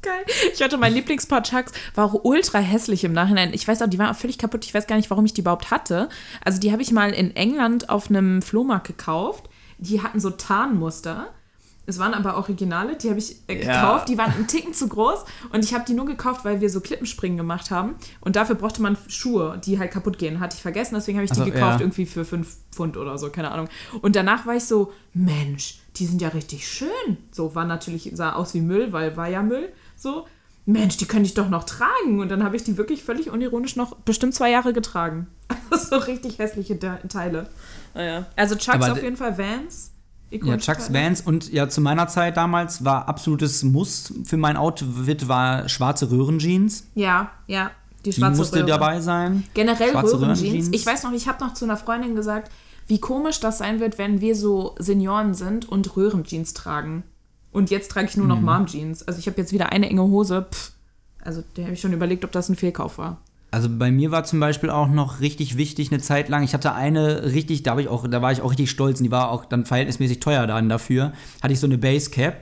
[0.01, 0.25] geil.
[0.53, 3.53] Ich hatte mein Lieblingspaar Chucks, war auch ultra hässlich im Nachhinein.
[3.53, 4.65] Ich weiß auch, die waren auch völlig kaputt.
[4.65, 6.09] Ich weiß gar nicht, warum ich die überhaupt hatte.
[6.43, 9.49] Also die habe ich mal in England auf einem Flohmarkt gekauft.
[9.77, 11.27] Die hatten so Tarnmuster.
[11.85, 13.81] Es waren aber Originale, die habe ich äh, Ja.
[13.81, 14.09] gekauft.
[14.09, 16.81] Die waren einen Ticken zu groß und ich habe die nur gekauft, weil wir so
[16.81, 17.95] Klippenspringen gemacht haben.
[18.21, 20.39] Und dafür brauchte man Schuhe, die halt kaputt gehen.
[20.39, 21.85] Hatte ich vergessen, deswegen habe ich die Also, gekauft, ja.
[21.85, 23.69] irgendwie für 5 Pfund oder so, keine Ahnung.
[24.03, 27.17] Und danach war ich so, Mensch, die sind ja richtig schön.
[27.31, 29.73] So, war natürlich, sah aus wie Müll, weil war ja Müll.
[29.99, 30.25] So,
[30.65, 32.19] Mensch, die könnte ich doch noch tragen.
[32.19, 35.27] Und dann habe ich die wirklich völlig unironisch noch bestimmt zwei Jahre getragen.
[35.71, 37.47] Also so richtig hässliche De Teile.
[37.93, 38.25] Naja.
[38.35, 39.91] Also Chucks Aber auf de- jeden Fall Vans.
[40.31, 40.91] Ja, Chucks.
[40.93, 46.09] Vans und ja, zu meiner Zeit damals war absolutes Muss für mein Outfit war schwarze
[46.11, 46.85] Röhrenjeans.
[46.95, 47.71] Ja, ja.
[48.05, 48.67] Die Die schwarze musste Röhre.
[48.67, 49.43] dabei sein.
[49.55, 50.21] Generell Röhrenjeans.
[50.41, 50.69] Röhrenjeans.
[50.71, 52.51] Ich weiß noch, ich habe noch zu einer Freundin gesagt,
[52.87, 57.03] wie komisch das sein wird, wenn wir so Senioren sind und Röhrenjeans tragen.
[57.51, 58.29] Und jetzt trage ich nur Mhm.
[58.31, 59.07] noch Mom-Jeans.
[59.07, 60.45] Also ich habe jetzt wieder eine enge Hose.
[60.51, 60.71] Pff.
[61.23, 63.17] Also da habe ich schon überlegt, ob das ein Fehlkauf war.
[63.51, 66.43] Also bei mir war zum Beispiel auch noch richtig wichtig eine Zeit lang.
[66.43, 69.11] Ich hatte eine richtig, da, ich auch, da war ich auch richtig stolz und die
[69.11, 71.13] war auch dann verhältnismäßig teuer dann dafür.
[71.41, 72.35] Hatte ich so eine Basecap,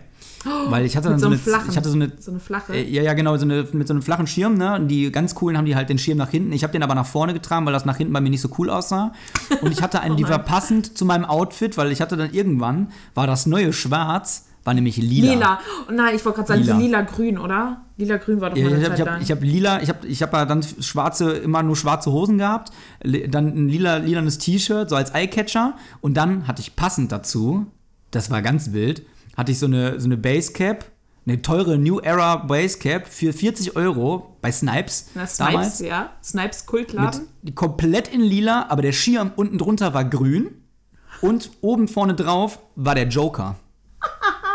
[0.69, 1.69] weil ich hatte dann so so eine, flachen.
[1.71, 2.73] ich hatte so eine So eine flache.
[2.75, 4.75] Äh, Ja, ja, genau, so eine, mit so einem flachen Schirm, ne?
[4.75, 6.51] Und die ganz coolen haben die halt den Schirm nach hinten.
[6.51, 8.49] Ich habe den aber nach vorne getragen, weil das nach hinten bei mir nicht so
[8.57, 9.13] cool aussah.
[9.61, 12.91] Und ich hatte einen, die war passend zu meinem Outfit, weil ich hatte dann irgendwann,
[13.15, 15.33] war das neue Schwarz, war nämlich lila.
[15.33, 15.59] Lila.
[15.87, 16.77] Oh nein, ich wollte gerade sagen, Lila.
[16.77, 17.85] lila-grün, oder?
[17.95, 20.05] Lila-grün war doch Ja, mal eine ich Zeit habe hab, ich hab lila, ich habe
[20.05, 22.71] ich hab ja dann schwarze, immer nur schwarze Hosen gehabt,
[23.29, 27.65] dann ein lila, lilanes T-Shirt, so als Eyecatcher und dann hatte ich passend dazu,
[28.11, 29.03] das war ganz wild,
[29.37, 30.85] hatte ich so eine, so eine Basecap,
[31.25, 35.79] eine teure New Era Basecap für 40 Euro bei Snipes Na, Snipes, damals.
[35.79, 36.09] ja.
[36.21, 37.21] Snipes Mit, Kultladen.
[37.41, 40.51] die komplett in lila, aber der Schirm unten drunter war grün
[41.21, 43.55] und oben vorne drauf war der Joker.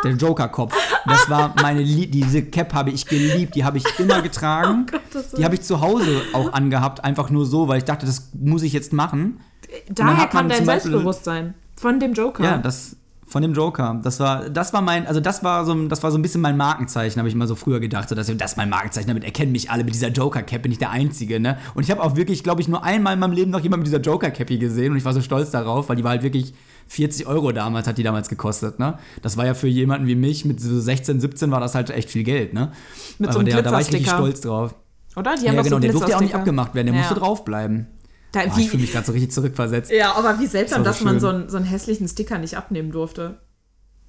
[0.05, 0.75] Der Joker-Kopf.
[1.07, 4.87] Das war meine Lie diese Cap habe ich geliebt, die habe ich immer getragen.
[4.93, 8.07] Oh das die habe ich zu Hause auch angehabt, einfach nur so, weil ich dachte,
[8.07, 9.41] das muss ich jetzt machen.
[9.89, 11.55] Daher hat kam dein Selbstbewusstsein.
[11.77, 12.45] Von dem Joker.
[12.45, 12.97] Ja, das
[13.33, 13.99] von dem Joker.
[14.05, 16.57] Das war, das war mein, also das war so, das war so ein bisschen mein
[16.57, 19.53] Markenzeichen, habe ich mal so früher gedacht, so, dass das ist mein Markenzeichen, damit erkennen
[19.53, 21.57] mich alle mit dieser Joker-Cap, bin ich der Einzige, ne?
[21.75, 23.87] Und ich habe auch wirklich, glaube ich, nur einmal in meinem Leben noch jemand mit
[23.87, 26.53] dieser Joker-Cappy gesehen und ich war so stolz darauf, weil die war halt wirklich
[26.93, 28.99] 40 Euro damals, hat die damals gekostet, ne?
[29.23, 32.11] Das war ja für jemanden wie mich mit so 16, 17 war das halt echt
[32.11, 32.73] viel Geld, ne?
[33.19, 34.75] Mit so einem der, da war ich richtig stolz drauf.
[35.17, 35.35] Oder?
[35.37, 37.01] Die Ja, haben doch genau, so der durfte ja auch nicht abgemacht werden, der Ja.
[37.01, 37.87] musste draufbleiben.
[38.33, 39.91] Da, Oh, ich fühle mich gerade so richtig zurückversetzt.
[39.91, 42.91] ja, aber wie seltsam, Das dass man so einen, so einen hässlichen Sticker nicht abnehmen
[42.93, 43.39] durfte.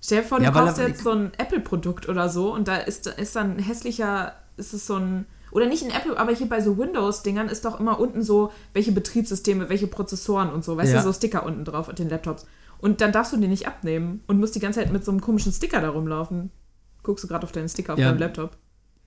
[0.02, 3.08] Stell dir vor, du Ja, kaufst jetzt so ein Apple-Produkt oder so und da ist,
[3.08, 6.60] ist dann ein hässlicher, ist es so ein, oder nicht ein Apple, aber hier bei
[6.62, 11.00] so Windows-Dingern ist doch immer unten so, welche Betriebssysteme, welche Prozessoren und so, weißt Ja.
[11.00, 12.46] du, so Sticker unten drauf auf den Laptops.
[12.84, 15.22] Und dann darfst du den nicht abnehmen und musst die ganze Zeit mit so einem
[15.22, 16.50] komischen Sticker da rumlaufen.
[17.02, 18.10] Guckst du gerade auf deinen Sticker auf Ja.
[18.10, 18.58] deinem Laptop.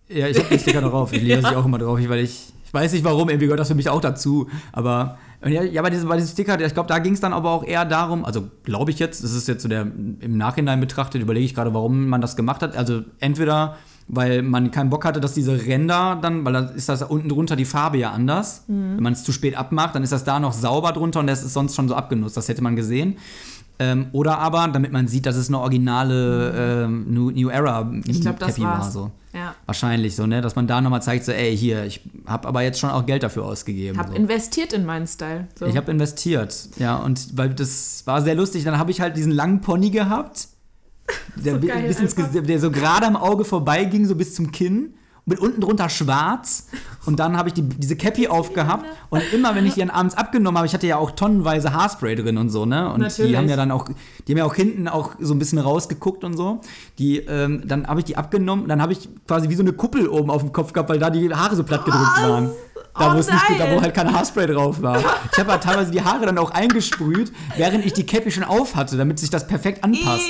[0.09, 1.13] Ja, ich habe den Sticker noch drauf.
[1.13, 3.69] Ich lese ich auch immer drauf, weil ich, ich weiß nicht warum, irgendwie gehört das
[3.69, 4.49] für mich auch dazu.
[4.73, 7.51] Aber ja, ja bei, diesem, bei diesem Sticker, ich glaube, da ging es dann aber
[7.51, 11.21] auch eher darum, also glaube ich jetzt, das ist jetzt so der, im Nachhinein betrachtet,
[11.21, 12.75] überlege ich gerade, warum man das gemacht hat.
[12.77, 13.77] Also entweder,
[14.09, 17.57] weil man keinen Bock hatte, dass diese Ränder dann, weil dann ist das unten drunter
[17.57, 18.65] die Farbe ja anders.
[18.69, 21.43] Wenn man es zu spät abmacht, dann ist das da noch sauber drunter und das
[21.43, 22.39] ist sonst schon so abgenutzt.
[22.39, 23.17] Das hätte man gesehen.
[23.79, 28.21] Ähm, oder aber, damit man sieht, dass es eine originale ähm, New, New Era Ich
[28.23, 28.91] glaube, das Cappy war.
[28.91, 29.11] So.
[29.35, 29.55] Ja.
[29.67, 30.41] Wahrscheinlich so, ne?
[30.41, 33.23] Dass man da nochmal zeigt, so, ey, hier, ich habe aber jetzt schon auch Geld
[33.23, 33.99] dafür ausgegeben.
[33.99, 34.15] Hab so.
[34.15, 35.47] investiert in meinen Style.
[35.59, 35.67] So.
[35.67, 38.65] Ich habe investiert, ja, und weil das war sehr lustig.
[38.65, 40.49] Dann habe ich halt diesen langen Pony gehabt,
[41.37, 41.95] der, So geil
[42.43, 44.95] der so gerade am Auge vorbeiging, so bis zum Kinn.
[45.29, 46.69] Mit unten drunter schwarz
[47.05, 50.17] und dann habe ich die, diese Cappy aufgehabt und immer wenn ich die dann abends
[50.17, 52.93] abgenommen habe, ich hatte ja auch tonnenweise Haarspray drin und so, ne?
[52.93, 53.33] Und Natürlich.
[53.33, 53.89] die haben ja dann auch,
[54.27, 56.61] die haben ja auch hinten auch so ein bisschen rausgeguckt und so.
[57.01, 60.09] Die, ähm, dann habe ich die abgenommen, dann habe ich quasi wie so eine Kuppel
[60.09, 62.51] oben auf dem Kopf gehabt, weil da die Haare so platt gedrückt waren.
[62.99, 64.99] Da, Oh wo es nicht, da wo halt kein Haarspray drauf war.
[65.33, 68.75] Ich habe halt teilweise die Haare dann auch eingesprüht, während ich die Cappy schon auf
[68.75, 70.25] hatte, damit sich das perfekt anpasst.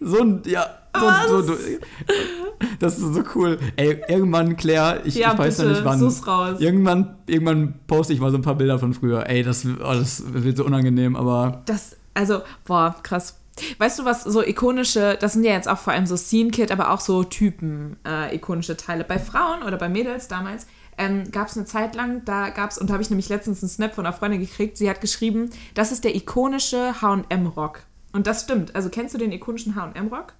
[0.00, 0.64] So ein, ja,
[0.98, 1.54] so, so, so,
[2.78, 3.58] das ist so cool.
[3.76, 5.98] Ey, irgendwann, Claire, ich, Ja, ich weiß bitte, noch nicht wann.
[5.98, 6.60] such's raus.
[6.60, 9.28] Irgendwann, irgendwann poste ich mal so ein paar Bilder von früher.
[9.28, 13.36] Ey, das, oh, das wird so unangenehm, aber Das, also, boah, krass.
[13.78, 16.90] Weißt du, was so ikonische, das sind ja jetzt auch vor allem so Scene-Kit, aber
[16.92, 19.04] auch so Typen äh, ikonische Teile.
[19.04, 20.66] Bei Frauen oder bei Mädels damals
[20.96, 23.62] ähm, gab es eine Zeit lang, da gab es, und da habe ich nämlich letztens
[23.62, 27.80] einen Snap von einer Freundin gekriegt, sie hat geschrieben, das ist der ikonische H&M-Rock.
[28.12, 28.74] Und das stimmt.
[28.74, 30.34] Also kennst du den ikonischen H&M-Rock?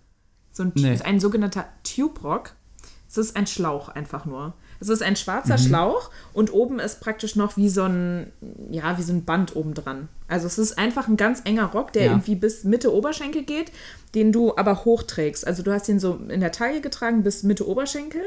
[0.52, 0.94] So ein, Nee.
[0.94, 2.52] ist ein sogenannter Tube Rock.
[3.08, 4.54] Es ist ein Schlauch einfach nur.
[4.78, 8.32] Es ist ein schwarzer Schlauch und oben ist praktisch noch wie so ein,
[8.70, 10.08] ja, wie so ein Band oben dran.
[10.28, 12.12] Also es ist einfach ein ganz enger Rock, der Ja.
[12.12, 13.72] irgendwie bis Mitte Oberschenkel geht,
[14.14, 15.46] den du aber hochträgst.
[15.46, 18.22] Also du hast ihn so in der Taille getragen bis Mitte Oberschenkel.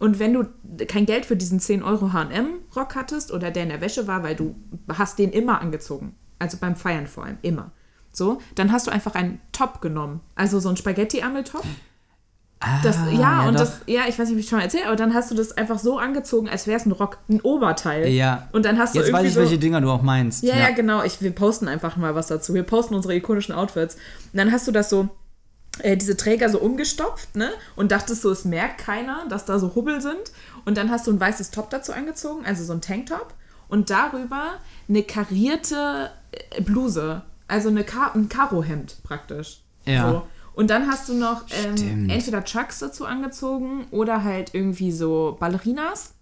[0.00, 0.44] Und wenn du
[0.88, 4.34] kein Geld für diesen 10 Euro H&M-Rock hattest oder der in der Wäsche war, weil
[4.34, 4.56] du
[4.88, 6.16] hast den immer angezogen.
[6.40, 7.70] Also beim Feiern vor allem, immer.
[8.12, 10.20] So, dann hast du einfach einen Top genommen.
[10.34, 11.64] Also so ein Spaghetti-Ärmel-Top.
[12.84, 13.10] Das, ja, Ah,
[13.42, 13.60] ja, und doch.
[13.62, 15.50] das, ja, ich weiß nicht, wie ich schon mal erzählt, aber dann hast du das
[15.50, 18.06] einfach so angezogen, als wäre es ein Rock, ein Oberteil.
[18.08, 18.48] Ja.
[18.52, 20.44] Und dann hast du Jetzt irgendwie weiß ich, so, welche Dinger du auch meinst.
[20.44, 21.02] ja, ja, genau.
[21.02, 22.54] Ich, wir posten einfach mal was dazu.
[22.54, 23.96] Wir posten unsere ikonischen Outfits.
[23.96, 25.08] Und dann hast du das so,
[25.80, 27.50] äh, diese Träger so umgestopft, ne?
[27.74, 30.30] Und dachtest so, es merkt keiner, dass da so Hubbel sind.
[30.64, 33.34] Und dann hast du ein weißes Top dazu angezogen, also so ein Tanktop.
[33.68, 34.50] Und darüber
[34.88, 37.22] eine karierte äh, Bluse.
[37.52, 39.60] Also eine Ka ein Karohemd praktisch.
[39.84, 40.10] Ja.
[40.10, 40.26] So.
[40.54, 46.14] Und dann hast du noch ähm, entweder Chucks dazu angezogen oder halt irgendwie so Ballerinas.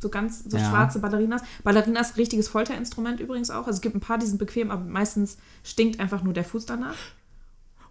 [0.00, 0.68] So ganz so Ja.
[0.68, 1.42] schwarze Ballerinas.
[1.62, 3.66] Ballerinas richtiges Folterinstrument übrigens auch.
[3.68, 6.66] Also es gibt ein paar, die sind bequem, aber meistens stinkt einfach nur der Fuß
[6.66, 6.96] danach.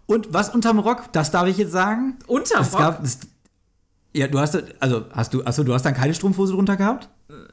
[0.04, 2.18] Und was unterm Rock, das darf ich jetzt sagen?
[2.26, 2.80] Unterm es Rock?
[2.80, 3.20] Gab, es,
[4.12, 7.08] ja, du hast, also hast du, achso, du hast dann keine Strumpfhose drunter gehabt?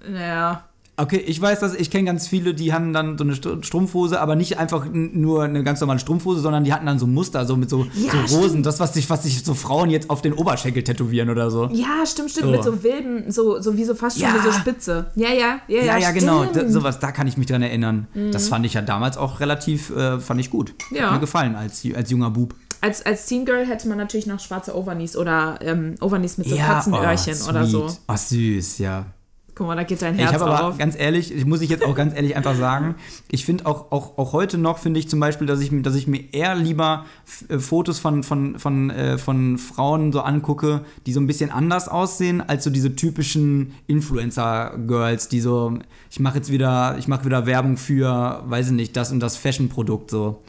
[0.06, 0.66] Naja.
[1.02, 4.20] Okay, ich weiß, dass ich kenne ganz viele, die haben dann so eine Str- Strumpfhose,
[4.22, 7.56] aber nicht einfach nur eine ganz normale Strumpfhose, sondern die hatten dann so Muster, so
[7.58, 8.66] mit so, Ja, so Rosen, stimmt.
[8.68, 11.70] das, was sich, was sich so Frauen jetzt auf den Oberschenkel tätowieren oder so.
[11.72, 12.46] Ja, stimmt, stimmt.
[12.48, 12.52] So.
[12.52, 14.36] Mit so wilden, so, so wie so fast schon Ja.
[14.36, 15.08] wie so Spitze.
[15.16, 16.56] Ja, ja, ja, Ja, ja, genau, stimmt.
[16.56, 16.68] Mhm.
[16.68, 18.08] da, sowas, da kann ich mich dran erinnern.
[18.32, 20.74] Das fand ich ja damals auch relativ, äh, fand ich gut.
[20.92, 21.06] Ja.
[21.08, 22.54] Hat mir gefallen als, als junger Bub.
[22.82, 26.56] Als, als Teen Girl hätte man natürlich noch schwarze Overknees oder ähm, Overknees mit so
[26.56, 27.88] ja, Katzenöhrchen oh, oder so.
[27.90, 28.00] sweet.
[28.08, 29.06] Oh, süß, ja.
[29.62, 30.78] Guck mal, da geht dein Ich Herz habe aber auf.
[30.80, 32.96] ganz ehrlich, ich muss ich jetzt auch ganz ehrlich einfach sagen,
[33.30, 35.94] ich finde auch, auch, auch heute noch, finde ich zum Beispiel, dass ich, mir- dass
[35.94, 37.06] ich mir eher lieber
[37.48, 41.88] äh, Fotos von, von, von, äh, von Frauen so angucke, die so ein bisschen anders
[41.90, 45.78] aussehen, als so diese typischen Influencer-Girls, die so,
[46.10, 49.38] ich mache jetzt wieder, ich mache wieder Werbung für, weiß ich nicht, das und das
[49.38, 50.42] Fashion-Produkt so.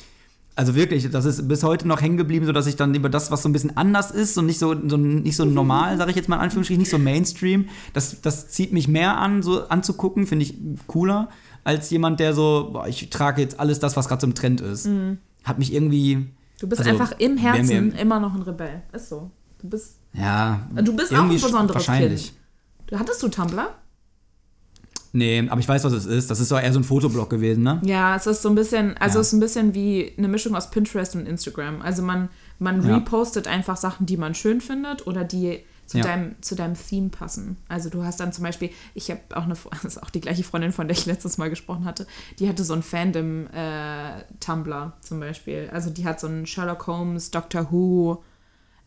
[0.54, 3.30] Also wirklich, das ist bis heute noch hängen geblieben, so dass ich dann über das,
[3.30, 6.16] was so ein bisschen anders ist und nicht so, so nicht so normal, sage ich
[6.16, 10.26] jetzt mal in Anführungsstrichen, nicht so Mainstream, das, das zieht mich mehr an, so anzugucken,
[10.26, 10.54] finde ich
[10.86, 11.30] cooler,
[11.64, 14.60] als jemand, der so, boah, ich trage jetzt alles das, was gerade so im Trend
[14.60, 14.88] ist.
[15.44, 16.26] Hat mich irgendwie.
[16.60, 18.82] Du bist also, einfach im Herzen mir- immer noch ein Rebell.
[18.92, 19.30] Ist so.
[19.60, 19.98] Du bist.
[20.12, 20.68] Ja.
[20.82, 22.26] Du bist auch ein besonderes Wahrscheinlich.
[22.26, 22.38] Kind.
[22.88, 23.70] Du, hattest du Tumblr?
[25.14, 26.30] Nee, aber ich weiß, was es ist.
[26.30, 27.80] Das ist doch eher so ein Fotoblock gewesen, ne?
[27.84, 29.20] Ja, es ist so ein bisschen, also Ja.
[29.20, 31.82] es ist ein bisschen wie eine Mischung aus Pinterest und Instagram.
[31.82, 32.94] Also man, man Ja.
[32.96, 36.04] repostet einfach Sachen, die man schön findet oder die zu, Ja.
[36.04, 37.58] deinem, zu deinem Theme passen.
[37.68, 40.44] Also du hast dann zum Beispiel, ich habe auch eine, das ist auch die gleiche
[40.44, 42.06] Freundin, von der ich letztes Mal gesprochen hatte,
[42.38, 45.68] die hatte so ein Fandom äh, Tumblr zum Beispiel.
[45.72, 48.22] Also die hat so einen Sherlock Holmes, Doctor Who,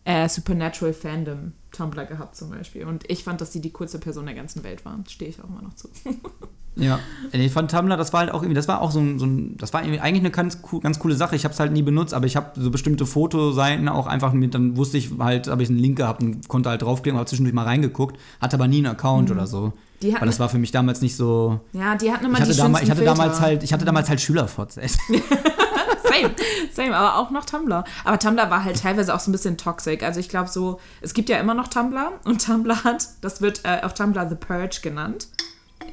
[0.06, 2.86] äh, Supernatural Fandom Tumblr gehabt zum Beispiel.
[2.86, 4.98] Und ich fand, dass sie die coolste Person der ganzen Welt war.
[5.10, 5.90] Stehe ich auch immer noch zu.
[6.78, 7.00] Ja.
[7.32, 9.56] Nee, von Tumblr, das war halt auch irgendwie, das war auch so ein, so ein
[9.56, 11.34] das war eigentlich eine ganz, ganz coole Sache.
[11.38, 14.54] Ich habe es halt nie benutzt, aber ich habe so bestimmte Fotoseiten auch einfach mit,
[14.54, 17.54] dann wusste ich halt, habe ich einen Link gehabt und konnte halt draufklicken, habe zwischendurch
[17.56, 19.68] mal reingeguckt, hatte aber nie einen Account oder so.
[19.68, 19.74] Mhm.
[20.02, 21.62] Die hatten- Weil das war für mich damals nicht so.
[21.72, 23.42] Ja, die hatten immer Ich hatte, die damals, ich hatte damals Filter.
[23.46, 24.98] halt, ich hatte damals halt Schülerfotzes.
[26.08, 26.36] Same,
[26.72, 27.84] same, aber auch noch Tumblr.
[28.04, 30.04] Aber Tumblr war halt teilweise auch so ein bisschen toxic.
[30.04, 33.62] Also ich glaube so, es gibt ja immer noch Tumblr und Tumblr hat, das wird
[33.64, 35.28] äh, auf Tumblr The Purge genannt.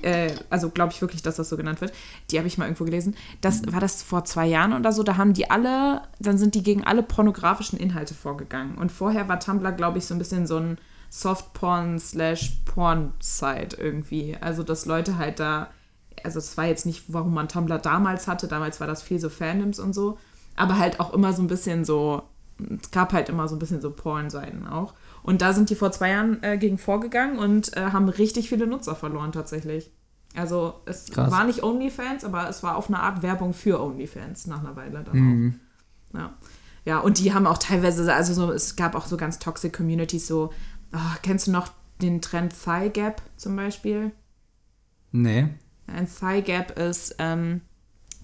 [0.03, 1.93] Äh, also glaube ich wirklich, dass das so genannt wird.
[2.31, 3.17] Die habe ich mal irgendwo gelesen.
[3.41, 5.03] Das war das vor zwei Jahren oder so.
[5.03, 8.77] Da haben die alle, dann sind die gegen alle pornografischen Inhalte vorgegangen.
[8.77, 10.79] Und vorher war Tumblr, glaube ich, so ein bisschen so ein
[11.11, 14.37] Softporn slash Porn-Site irgendwie.
[14.41, 15.69] Also dass Leute halt da
[16.25, 19.29] also es war jetzt nicht, warum man Tumblr damals hatte, damals war das viel so
[19.29, 20.19] Fandoms und so,
[20.57, 22.23] aber halt auch immer so ein bisschen so,
[22.59, 24.95] es gab halt immer so ein bisschen so Porn-Seiten auch.
[25.23, 28.67] Und da sind die vor zwei Jahren äh, gegen vorgegangen und äh, haben richtig viele
[28.67, 29.91] Nutzer verloren tatsächlich.
[30.35, 31.31] Also es Krass.
[31.31, 35.05] war nicht OnlyFans, aber es war auf eine Art Werbung für OnlyFans nach einer Weile
[35.05, 35.55] dann
[36.15, 36.19] auch.
[36.19, 36.33] Ja.
[36.85, 40.27] ja, und die haben auch teilweise, also so, es gab auch so ganz toxic Communities,
[40.27, 40.53] so,
[40.93, 41.69] ah, kennst du noch
[42.01, 44.13] den Trend Thigh Gap zum Beispiel?
[45.13, 45.49] nee.
[45.93, 47.61] Ein Thigh Gap ist, ähm,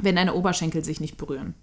[0.01, 1.55] wenn deine Oberschenkel sich nicht berühren.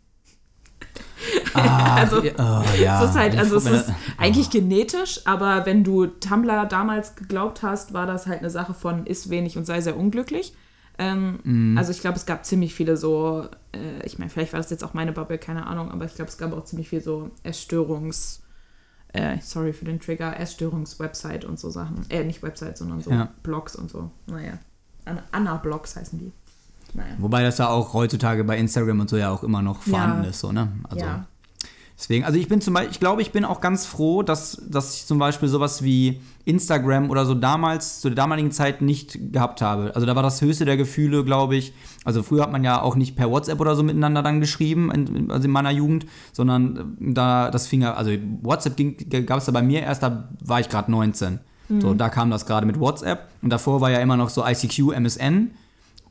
[1.53, 3.03] Ah, Also, oh, ja.
[3.03, 7.93] es ist halt, also es ist eigentlich genetisch, aber wenn du Tumblr damals geglaubt hast,
[7.93, 10.53] war das halt eine Sache von ist wenig und sei sehr unglücklich.
[10.97, 11.77] Ähm, Mhm.
[11.77, 14.83] Also ich glaube, es gab ziemlich viele so, äh, ich meine, vielleicht war das jetzt
[14.83, 18.43] auch meine Bubble, keine Ahnung, aber ich glaube, es gab auch ziemlich viel so Essstörungs,
[19.13, 22.05] äh, sorry für den Trigger, Essstörungs-Website und so Sachen.
[22.09, 23.29] Äh, nicht Website, sondern so Ja.
[23.43, 24.11] Blogs und so.
[24.27, 24.57] Naja.
[25.05, 26.31] An- Anna-Blogs heißen die.
[26.93, 27.09] Naja.
[27.17, 30.29] Wobei das ja auch heutzutage bei Instagram und so ja auch immer noch vorhanden Ja.
[30.29, 30.71] ist, so, ne?
[30.89, 31.25] Also, ja.
[31.97, 34.95] Deswegen, also ich bin zum Beispiel, ich glaube, ich bin auch ganz froh, dass, dass
[34.95, 39.61] ich zum Beispiel sowas wie Instagram oder so damals, zu der damaligen Zeit nicht gehabt
[39.61, 39.93] habe.
[39.95, 41.73] Also da war das höchste der Gefühle, glaube ich.
[42.03, 45.31] Also früher hat man ja auch nicht per WhatsApp oder so miteinander dann geschrieben, in,
[45.31, 48.75] also in meiner Jugend, sondern da das fing ja, also WhatsApp
[49.25, 51.39] gab es da bei mir erst, da war ich gerade 19.
[51.69, 51.81] Mhm.
[51.81, 53.27] So, da kam das gerade mit WhatsApp.
[53.41, 55.51] Und davor war ja immer noch so ICQ, MSN.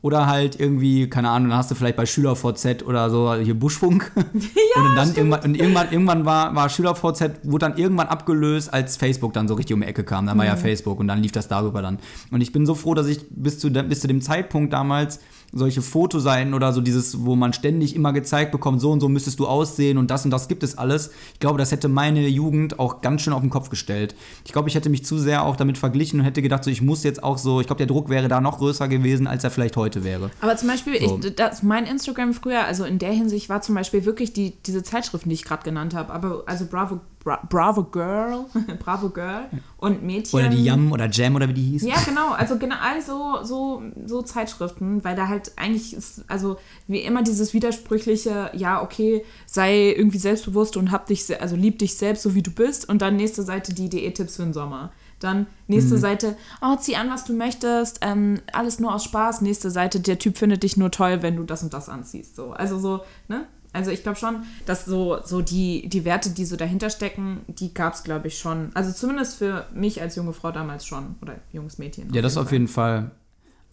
[0.01, 4.11] Oder halt irgendwie, keine Ahnung, dann hast du vielleicht bei SchülerVZ oder so hier Buschfunk.
[4.75, 8.97] Ja, und dann irgendwann, und irgendwann, irgendwann war, war SchülerVZ, wurde dann irgendwann abgelöst, als
[8.97, 10.27] Facebook dann so richtig um die Ecke kam.
[10.27, 10.51] Dann war mhm.
[10.51, 11.97] ja Facebook und dann lief das darüber dann.
[12.29, 15.21] Und ich bin so froh, dass ich bis zu, bis zu dem Zeitpunkt damals
[15.55, 19.39] solche Fotoseiten oder so dieses, wo man ständig immer gezeigt bekommt, so und so müsstest
[19.39, 21.11] du aussehen und das und das gibt es alles.
[21.33, 24.15] Ich glaube, das hätte meine Jugend auch ganz schön auf den Kopf gestellt.
[24.43, 26.81] Ich glaube, ich hätte mich zu sehr auch damit verglichen und hätte gedacht, so ich
[26.81, 29.49] muss jetzt auch so, ich glaube, der Druck wäre da noch größer gewesen, als er
[29.49, 30.29] vielleicht heute wäre.
[30.41, 31.19] Aber zum Beispiel, so.
[31.23, 34.83] ich, das, mein Instagram früher, also in der Hinsicht war zum Beispiel wirklich die, diese
[34.83, 38.45] Zeitschriften, die ich gerade genannt habe, aber also Bravo Bra Bravo Girl,
[38.79, 40.39] Bravo Girl und Mädchen.
[40.39, 41.81] Oder die Yum oder Jam oder wie die hieß.
[41.83, 42.33] Ja, genau.
[42.45, 46.57] Also genau so, so, so Zeitschriften, weil da halt eigentlich ist, also
[46.87, 51.95] wie immer dieses widersprüchliche, ja, okay, sei irgendwie selbstbewusst und hab dich, also lieb dich
[51.95, 52.87] selbst, so wie du bist.
[52.87, 54.91] Und dann nächste Seite die Diät-Tipps für den Sommer.
[55.19, 55.99] Dann nächste mhm.
[55.99, 59.41] Seite, oh, zieh an, was du möchtest, ähm, alles nur aus Spaß.
[59.41, 62.35] Nächste Seite, der Typ findet dich nur toll, wenn du das und das anziehst.
[62.35, 63.47] So, also so, ne?
[63.75, 67.73] Also ich glaube schon, dass so, so die, die Werte, die so dahinter stecken, die
[67.73, 68.69] gab es, glaube ich, schon.
[68.73, 71.15] Also zumindest für mich als junge Frau damals schon.
[71.21, 72.13] Oder junges Mädchen.
[72.13, 73.11] Ja, das auf jeden Fall.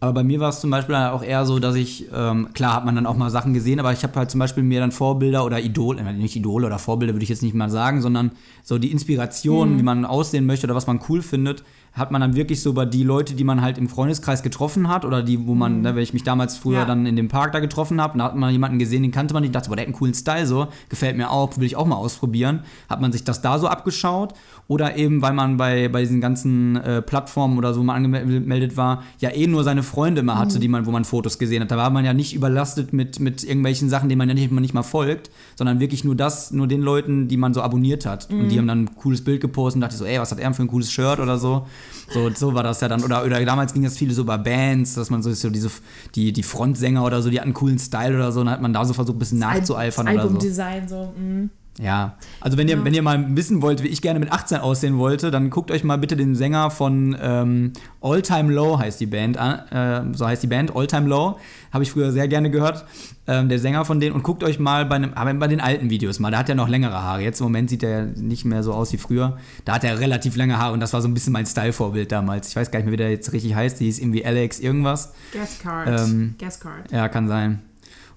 [0.02, 2.84] Aber bei mir war es zum Beispiel auch eher so, dass ich, ähm, klar hat
[2.84, 5.44] man dann auch mal Sachen gesehen, aber ich habe halt zum Beispiel mir dann Vorbilder
[5.44, 8.32] oder Idole, äh, nicht Idole oder Vorbilder würde ich jetzt nicht mal sagen, sondern
[8.64, 9.78] so die Inspiration, mhm.
[9.78, 11.62] wie man aussehen möchte oder was man cool findet,
[11.92, 15.04] hat man dann wirklich so über die Leute, die man halt im Freundeskreis getroffen hat
[15.04, 15.82] oder die, wo man, mhm.
[15.82, 16.84] ne, wenn ich mich damals früher ja.
[16.86, 19.42] dann in dem Park da getroffen habe, da hat man jemanden gesehen, den kannte man
[19.42, 21.86] nicht, dachte, boah, der hat einen coolen Style so, gefällt mir auch, will ich auch
[21.86, 22.60] mal ausprobieren.
[22.88, 24.32] Hat man sich das da so abgeschaut
[24.68, 28.76] oder eben, weil man bei, bei diesen ganzen äh, Plattformen oder so wo man angemeldet
[28.76, 30.60] war, ja eh nur seine Freunde immer hatte, mhm.
[30.60, 31.70] die man, wo man Fotos gesehen hat.
[31.70, 34.62] Da war man ja nicht überlastet mit, mit irgendwelchen Sachen, denen man ja nicht, man
[34.62, 38.30] nicht mal folgt, sondern wirklich nur das, nur den Leuten, die man so abonniert hat.
[38.30, 38.40] Mhm.
[38.40, 38.60] Und die mhm.
[38.60, 40.68] haben dann ein cooles Bild gepostet und dachte so, ey, was hat er für ein
[40.68, 41.66] cooles Shirt oder so.
[42.10, 43.02] So, so war das ja dann.
[43.02, 45.70] Oder, oder damals ging das viele so bei Bands, dass man so, so diese,
[46.14, 48.62] die, die Frontsänger oder so, die hatten einen coolen Style oder so, und dann hat
[48.62, 50.28] man da so versucht, ein bisschen nachzueifern Al oder so.
[50.28, 51.12] Albumdesign so.
[51.16, 51.50] Mm.
[51.82, 52.84] Ja, also wenn ihr, ja.
[52.84, 55.82] wenn ihr mal wissen wollt, wie ich gerne mit 18 aussehen wollte, dann guckt euch
[55.82, 60.44] mal bitte den Sänger von ähm, All Time Low heißt die Band, äh, so heißt
[60.44, 61.38] die Band, All Time Low,
[61.72, 62.84] habe ich früher sehr gerne gehört,
[63.26, 65.90] ähm, der Sänger von denen und guckt euch mal bei, einem, aber bei den alten
[65.90, 68.62] Videos mal, da hat er noch längere Haare, jetzt im Moment sieht er nicht mehr
[68.62, 71.14] so aus wie früher, da hat er relativ lange Haare und das war so ein
[71.14, 73.86] bisschen mein Style-Vorbild damals, ich weiß gar nicht mehr, wie der jetzt richtig heißt, die
[73.86, 75.14] hieß irgendwie Alex irgendwas.
[75.32, 76.00] Gascard.
[76.00, 76.92] Ähm, Gascard.
[76.92, 77.60] Ja, kann sein.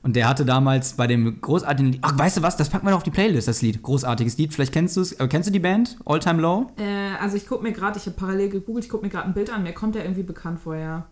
[0.05, 2.91] Und der hatte damals bei dem großartigen Lied, ach, weißt du was, das packen wir
[2.91, 3.81] doch auf die Playlist, das Lied.
[3.81, 4.53] Großartiges Lied.
[4.53, 5.13] Vielleicht kennst du es.
[5.13, 5.97] Äh, kennst du die Band?
[6.05, 6.67] All Time Low?
[6.77, 9.33] Äh, also ich gucke mir gerade, ich habe parallel gegoogelt, ich gucke mir gerade ein
[9.33, 9.63] Bild an.
[9.63, 11.07] Mir kommt der irgendwie bekannt vorher.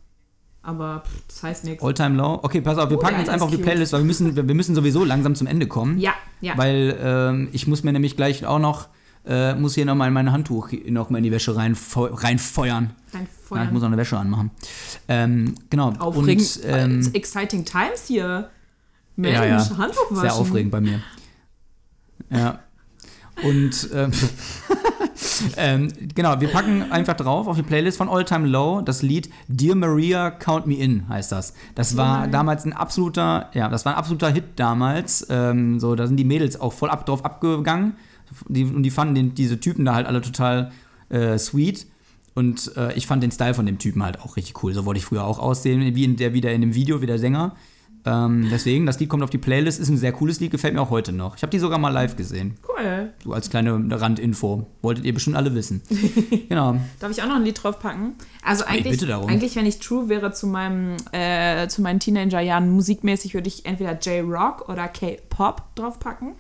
[0.62, 1.84] Aber pff, das heißt nichts.
[1.84, 2.40] All Time Low.
[2.44, 4.48] Okay, pass auf, wir oh, packen uns einfach auf die Playlist, weil wir müssen, wir,
[4.48, 5.98] wir müssen sowieso langsam zum Ende kommen.
[5.98, 6.56] Ja, ja.
[6.56, 8.90] Weil ähm, ich muss mir nämlich gleich auch noch,
[9.26, 12.92] äh, muss hier nochmal mein Handtuch noch mal in die Wäsche reinfeu reinfeuern.
[13.12, 13.60] Reinfeuern.
[13.60, 14.52] Ja, ich muss noch eine Wäsche anmachen.
[15.08, 15.94] Ähm, genau.
[15.98, 16.60] Aufregend.
[16.64, 18.52] Und, ähm, exciting times hier.
[19.16, 19.78] Mensch, ja, ja.
[19.78, 20.22] Handtuch waschen.
[20.22, 21.02] Sehr aufregend bei mir.
[22.30, 22.60] Ja.
[23.44, 24.12] Und ähm,
[25.58, 29.30] ähm, genau, wir packen einfach drauf auf die Playlist von All Time Low das Lied
[29.48, 31.54] Dear Maria Count Me In heißt das.
[31.76, 35.26] Das war damals ein absoluter, ja, das war ein absoluter Hit damals.
[35.30, 37.96] Ähm, so, da sind die Mädels auch voll ab, drauf abgegangen.
[38.48, 40.72] Die, und die fanden den, diese Typen da halt alle total
[41.10, 41.88] äh, sweet.
[42.36, 44.74] Und äh, ich fand den Style von dem Typen halt auch richtig cool.
[44.74, 47.20] So wollte ich früher auch aussehen, wie in der wieder in dem Video, wie der
[47.20, 47.56] Sänger.
[48.06, 50.82] Ähm, deswegen, das Lied kommt auf die Playlist, ist ein sehr cooles Lied, gefällt mir
[50.82, 51.38] auch heute noch.
[51.38, 52.56] Ich habe die sogar mal live gesehen.
[52.68, 53.14] Cool.
[53.24, 54.68] So als kleine Randinfo.
[54.82, 55.82] Wolltet ihr bestimmt alle wissen.
[56.50, 56.78] genau.
[57.00, 58.16] Darf ich auch noch ein Lied draufpacken?
[58.44, 63.48] Also eigentlich, eigentlich wenn ich true wäre zu meinem äh, zu meinen Teenagerjahren musikmäßig, würde
[63.48, 66.34] ich entweder J-Rock oder K-Pop draufpacken.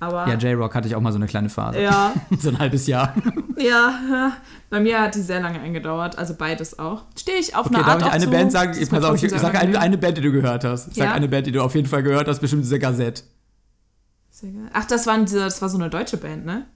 [0.00, 1.80] Aber ja, J-Rock hatte ich auch mal so eine kleine Phase.
[1.80, 2.12] Ja.
[2.38, 3.14] so ein halbes Jahr.
[3.56, 4.32] ja,
[4.70, 7.02] bei mir hat die sehr lange eingedauert, also beides auch.
[7.16, 8.86] Stehe ich auf okay, eine Art Darf ich eine zu, Band sagen?
[8.88, 10.88] Pass auf, ich, ich sage eine, eine, Band, die du gehört hast.
[10.88, 11.06] Ich ja?
[11.06, 13.22] sage eine Band, die du auf jeden Fall gehört hast, bestimmt diese Gazette.
[14.72, 16.66] Ach, das, waren diese, das war so eine deutsche Band, ne?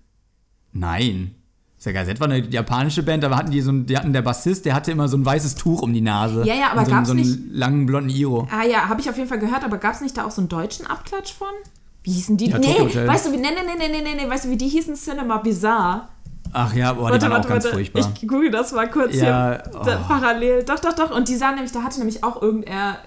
[0.73, 1.37] Nein.
[1.85, 4.64] Der Gazette war eine japanische Band, aber hatten die so ein, die hatten der Bassist,
[4.64, 6.45] der hatte immer so ein weißes Tuch um die Nase.
[6.45, 8.47] Ja, ja, aber so, gab's so einen nicht, langen blonden Iro.
[8.51, 10.41] Ah ja, habe ich auf jeden Fall gehört, aber gab es nicht da auch so
[10.41, 11.49] einen deutschen Abklatsch von?
[12.03, 12.51] Wie hießen die?
[12.51, 12.67] Ja, nee,
[13.07, 14.95] weißt du, wie, nee, nee, nee, nee, nee, nee, weißt du, wie die hießen?
[14.95, 16.09] Cinema Bizarre.
[16.53, 17.77] Ach ja, boah, die warte, waren warte, auch ganz warte.
[17.77, 18.13] furchtbar.
[18.21, 20.09] Ich google das mal kurz ja, hier oh.
[20.09, 20.65] parallel.
[20.65, 21.11] Doch, doch, doch.
[21.11, 22.99] Und die sahen nämlich, da hatte nämlich auch irgendeiner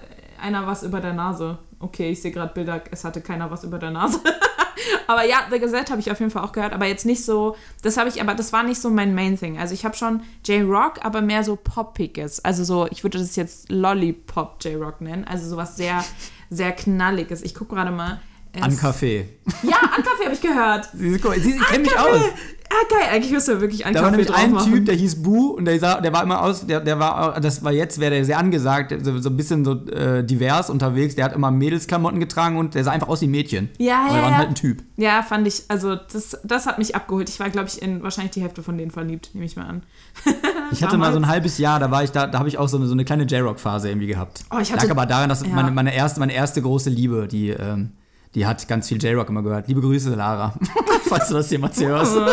[0.66, 1.58] was über der Nase.
[1.78, 4.18] Okay, ich sehe gerade Bilder, es hatte keiner was über der Nase.
[5.06, 7.54] aber ja, The Gazette habe ich auf jeden Fall auch gehört, aber jetzt nicht so,
[7.82, 9.58] das habe ich, aber das war nicht so mein Main Thing.
[9.58, 12.44] Also ich habe schon J-Rock, aber mehr so Poppiges.
[12.44, 15.24] Also so, ich würde das jetzt Lollipop J-Rock nennen.
[15.24, 16.02] Also sowas sehr,
[16.50, 17.42] sehr knalliges.
[17.42, 18.20] Ich gucke gerade mal.
[18.56, 19.28] Es- An Kaffee.
[19.62, 20.88] Ja, an Kaffee habe ich gehört.
[20.94, 22.10] Sie, mal, sie, kennt mich Kaffee.
[22.10, 22.20] aus.
[22.68, 23.08] Ah, geil.
[23.12, 24.72] Eigentlich müsste er wirklich an Da war Kaffee nämlich ein machen.
[24.72, 27.62] Typ, der hieß Bu und der, sah, der war immer aus, der, der war, das
[27.62, 31.14] war jetzt, wäre der sehr angesagt, so, so ein bisschen so äh, divers unterwegs.
[31.14, 33.68] Der hat immer Mädelsklamotten getragen und der sah einfach aus wie ein Mädchen.
[33.78, 34.36] Ja, Aber ja, der war ja.
[34.38, 34.82] halt ein Typ.
[34.96, 37.28] Ja, fand ich, also das, das hat mich abgeholt.
[37.28, 39.82] Ich war, glaube ich, in wahrscheinlich die Hälfte von denen verliebt, nehme ich mal an.
[40.72, 42.68] Ich hatte mal so ein halbes Jahr, da war ich da, da habe ich auch
[42.68, 44.44] so eine, so eine kleine J-Rock-Phase irgendwie gehabt.
[44.50, 45.52] Oh, ich hatte- Lag aber daran, dass Ja.
[45.54, 47.92] meine, meine, erste, meine erste große Liebe, die, ähm,
[48.36, 49.66] die hat ganz viel J-Rock immer gehört.
[49.66, 50.52] Liebe Grüße, Lara.
[51.08, 52.16] Falls du das jemals hörst.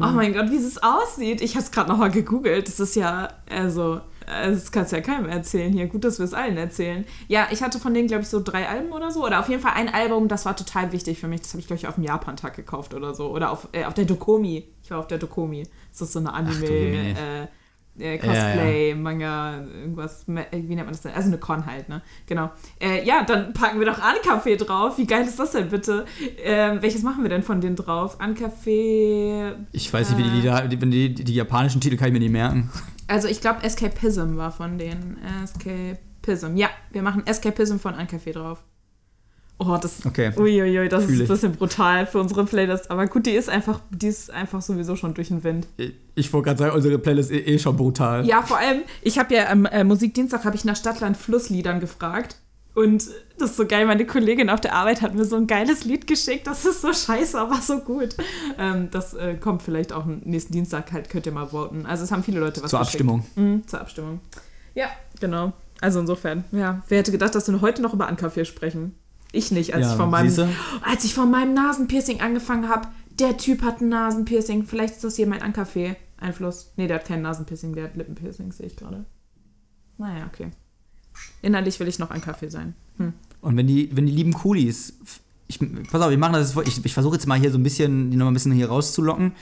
[0.00, 1.40] Oh mein Gott, wie es aussieht.
[1.40, 2.68] Ich habe es gerade nochmal gegoogelt.
[2.68, 5.86] Das ist ja, also, das kannst du ja keinem erzählen hier.
[5.86, 7.04] Gut, dass wir es allen erzählen.
[7.26, 9.24] Ja, ich hatte von denen, glaube ich, so drei Alben oder so.
[9.24, 11.40] Oder auf jeden Fall ein Album, das war total wichtig für mich.
[11.40, 13.30] Das habe ich, glaube ich, auf dem Japan-Tag gekauft oder so.
[13.30, 14.68] Oder auf, äh, auf der Dokomi.
[14.84, 15.64] Ich war auf der Dokomi.
[15.90, 17.48] Das ist so eine du Jemine.
[17.98, 18.52] Äh, äh, Ja, ja.
[18.52, 21.12] Cosplay, Manga, irgendwas, äh, wie nennt man das denn?
[21.12, 22.02] Also eine Con halt, ne?
[22.26, 22.50] Genau.
[22.80, 24.98] Äh, ja, dann packen wir doch Ankaffee drauf.
[24.98, 26.04] Wie geil ist das denn bitte?
[26.42, 28.20] Ähm, welches machen wir denn von denen drauf?
[28.20, 29.52] Ankaffee.
[29.72, 32.20] Ich weiß nicht, wie die Lieder, die, die, die, die japanischen Titel kann ich mir
[32.20, 32.70] nicht merken.
[33.06, 35.18] Also ich glaube Escapism war von denen.
[35.42, 36.56] Escapism.
[36.56, 38.62] Ja, wir machen Escapism von Ankaffee drauf.
[39.60, 40.06] Oh, das.
[40.06, 40.32] Okay.
[40.36, 41.28] Uiuiui, das Fühl ist ein ich.
[41.28, 42.90] bisschen brutal für unsere Playlist.
[42.90, 45.66] Aber gut, die ist einfach, die ist einfach sowieso schon durch den Wind.
[46.14, 48.24] Ich wollte gerade sagen, unsere Playlist ist eh schon brutal.
[48.24, 52.36] Ja, vor allem, ich habe ja am äh, Musikdienstag habe ich nach Stadtland Flussliedern gefragt.
[52.74, 55.84] Und das ist so geil, meine Kollegin auf der Arbeit hat mir so ein geiles
[55.84, 56.46] Lied geschickt.
[56.46, 58.10] Das ist so scheiße, aber so gut.
[58.56, 61.84] Ähm, das äh, kommt vielleicht auch nächsten Dienstag halt, könnt ihr mal voten.
[61.86, 63.02] Also es haben viele Leute was Zur geschickt.
[63.02, 63.26] Abstimmung.
[63.34, 64.20] Mhm, zur Abstimmung.
[64.76, 64.86] Ja,
[65.18, 65.52] genau.
[65.80, 66.82] Also insofern, ja.
[66.86, 68.94] Wer hätte gedacht, dass wir heute noch über Ankaffee sprechen?
[69.32, 70.48] Ich nicht, als Ja, ich von meinem, siehste?
[70.82, 72.88] als ich von meinem Nasenpiercing angefangen habe.
[73.18, 74.64] Der Typ hat ein Nasenpiercing.
[74.64, 76.72] Vielleicht ist das hier mein Ankaffee-Einfluss.
[76.76, 79.04] Nee, der hat kein Nasenpiercing, der hat Lippenpiercing, sehe ich gerade.
[79.98, 80.50] Naja, okay.
[81.42, 82.74] Innerlich will ich noch ein Kaffee sein.
[82.98, 83.12] Hm.
[83.40, 84.94] Und wenn die, wenn die lieben Coolies,
[85.48, 85.58] ich,
[85.90, 88.16] pass auf, wir machen das, ich, ich versuche jetzt mal hier so ein bisschen, die
[88.16, 89.32] noch ein bisschen hier rauszulocken.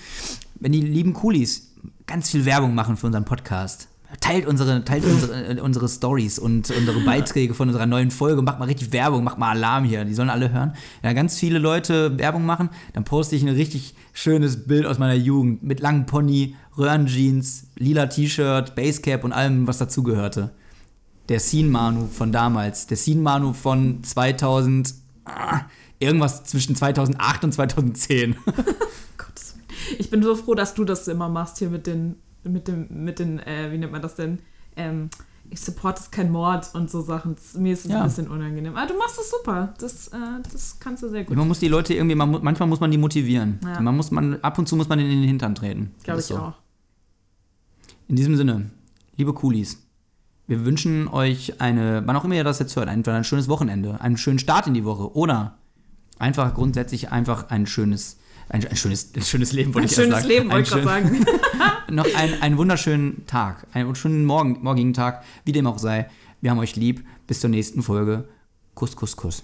[0.55, 1.74] Wenn die lieben Coolies
[2.07, 3.89] ganz viel Werbung machen für unseren Podcast,
[4.21, 8.59] teilt unsere, teilt unsere, äh, unsere Stories und unsere Beiträge von unserer neuen Folge, macht
[8.59, 10.73] mal richtig Werbung, macht mal Alarm hier, die sollen alle hören.
[11.03, 14.99] Wenn da ganz viele Leute Werbung machen, dann poste ich ein richtig schönes Bild aus
[14.99, 20.51] meiner Jugend mit langen Pony, Röhrenjeans, lila T-Shirt, Basecap und allem, was dazugehörte
[21.29, 24.95] der Scene Manu von damals, der Scene Manu von 2000,
[25.25, 25.63] ah,
[25.99, 28.37] irgendwas zwischen 2008 und 2010.
[29.17, 29.97] Gottes Willen.
[29.99, 32.17] Ich bin so froh, dass du das immer machst hier mit den,
[32.49, 34.38] mit dem, mit den, äh, wie nennt man das denn?
[34.76, 35.11] Ähm,
[35.51, 37.36] ich support ist kein Mord und so Sachen.
[37.36, 38.01] Das, mir ist es Ja.
[38.03, 38.74] ein bisschen unangenehm.
[38.74, 39.74] Aber du machst es super.
[39.78, 40.16] Das, äh,
[40.53, 41.36] das kannst du sehr gut.
[41.36, 43.61] Man muss die Leute irgendwie, man, manchmal muss man die motivieren.
[43.62, 43.80] Ja.
[43.80, 45.94] Man muss man, ab und zu muss man denen in den Hintern treten.
[46.03, 46.36] Glaube ich so.
[46.38, 46.55] auch.
[48.09, 48.70] In diesem Sinne,
[49.16, 49.82] liebe Coolies,
[50.47, 54.01] wir wünschen euch eine, wann auch immer ihr das jetzt hört, entweder ein schönes Wochenende,
[54.01, 55.59] einen schönen Start in die Woche oder
[56.18, 58.18] einfach grundsätzlich einfach ein schönes,
[58.49, 60.28] ein, ein schönes, ein schönes Leben, wollte Ein ich schönes sagen.
[60.28, 61.26] Leben, wollte ich gerade sagen.
[61.90, 66.09] noch ein, einen wunderschönen Tag, einen schönen Morgen, morgigen Tag, wie dem auch sei.
[66.40, 67.05] Wir haben euch lieb.
[67.26, 68.28] Bis zur nächsten Folge.
[68.74, 69.42] Kuss, Kuss, Kuss.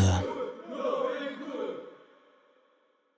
[0.00, 0.29] Cool.